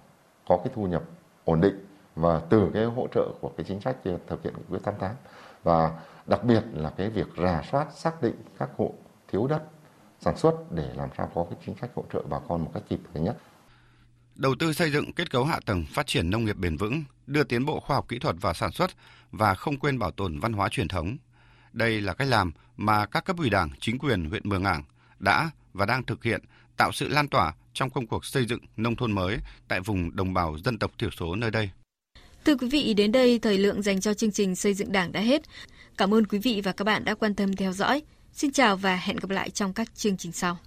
có 0.47 0.57
cái 0.57 0.73
thu 0.75 0.87
nhập 0.87 1.03
ổn 1.45 1.61
định 1.61 1.85
và 2.15 2.41
từ 2.49 2.71
cái 2.73 2.85
hỗ 2.85 3.07
trợ 3.07 3.27
của 3.41 3.51
cái 3.57 3.65
chính 3.67 3.81
sách 3.81 3.95
thực 4.03 4.43
hiện 4.43 4.53
nghị 4.57 4.63
quyết 4.69 4.83
88 4.83 5.15
và 5.63 5.99
đặc 6.25 6.43
biệt 6.43 6.63
là 6.73 6.89
cái 6.89 7.09
việc 7.09 7.27
rà 7.37 7.61
soát, 7.71 7.87
xác 7.93 8.21
định 8.21 8.35
các 8.59 8.69
hộ 8.77 8.93
thiếu 9.27 9.47
đất 9.47 9.61
sản 10.19 10.37
xuất 10.37 10.71
để 10.71 10.89
làm 10.95 11.09
sao 11.17 11.29
có 11.35 11.45
cái 11.49 11.59
chính 11.65 11.75
sách 11.75 11.89
hỗ 11.95 12.03
trợ 12.13 12.21
bà 12.29 12.39
con 12.47 12.61
một 12.61 12.71
cách 12.73 12.83
kịp 12.89 12.99
thời 13.13 13.23
nhất. 13.23 13.37
Đầu 14.39 14.55
tư 14.55 14.73
xây 14.73 14.91
dựng 14.91 15.13
kết 15.13 15.31
cấu 15.31 15.45
hạ 15.45 15.59
tầng 15.65 15.85
phát 15.85 16.07
triển 16.07 16.29
nông 16.29 16.45
nghiệp 16.45 16.57
bền 16.57 16.77
vững, 16.77 17.03
đưa 17.27 17.43
tiến 17.43 17.65
bộ 17.65 17.79
khoa 17.79 17.95
học 17.95 18.05
kỹ 18.09 18.19
thuật 18.19 18.35
vào 18.41 18.53
sản 18.53 18.71
xuất 18.71 18.91
và 19.31 19.53
không 19.53 19.79
quên 19.79 19.99
bảo 19.99 20.11
tồn 20.11 20.39
văn 20.39 20.53
hóa 20.53 20.69
truyền 20.69 20.87
thống. 20.87 21.17
Đây 21.73 22.01
là 22.01 22.13
cách 22.13 22.27
làm 22.27 22.51
mà 22.77 23.05
các 23.05 23.25
cấp 23.25 23.37
ủy 23.37 23.49
Đảng, 23.49 23.69
chính 23.79 23.99
quyền 23.99 24.29
huyện 24.29 24.49
Mường 24.49 24.63
Ảng 24.63 24.83
đã 25.19 25.49
và 25.73 25.85
đang 25.85 26.03
thực 26.03 26.23
hiện 26.23 26.41
tạo 26.77 26.91
sự 26.91 27.07
lan 27.07 27.27
tỏa 27.27 27.53
trong 27.73 27.89
công 27.89 28.07
cuộc 28.07 28.25
xây 28.25 28.45
dựng 28.45 28.59
nông 28.77 28.95
thôn 28.95 29.11
mới 29.11 29.37
tại 29.67 29.79
vùng 29.79 30.15
đồng 30.15 30.33
bào 30.33 30.57
dân 30.65 30.77
tộc 30.77 30.91
thiểu 30.97 31.09
số 31.11 31.35
nơi 31.35 31.51
đây. 31.51 31.69
Thưa 32.45 32.55
quý 32.55 32.69
vị, 32.69 32.93
đến 32.93 33.11
đây 33.11 33.39
thời 33.39 33.57
lượng 33.57 33.81
dành 33.81 34.01
cho 34.01 34.13
chương 34.13 34.31
trình 34.31 34.55
xây 34.55 34.73
dựng 34.73 34.91
Đảng 34.91 35.11
đã 35.11 35.21
hết. 35.21 35.41
Cảm 35.97 36.13
ơn 36.13 36.25
quý 36.25 36.39
vị 36.39 36.61
và 36.63 36.71
các 36.71 36.85
bạn 36.85 37.05
đã 37.05 37.15
quan 37.15 37.35
tâm 37.35 37.55
theo 37.55 37.73
dõi. 37.73 38.01
Xin 38.33 38.51
chào 38.51 38.77
và 38.77 38.95
hẹn 38.95 39.17
gặp 39.17 39.29
lại 39.29 39.49
trong 39.49 39.73
các 39.73 39.95
chương 39.95 40.17
trình 40.17 40.31
sau. 40.31 40.57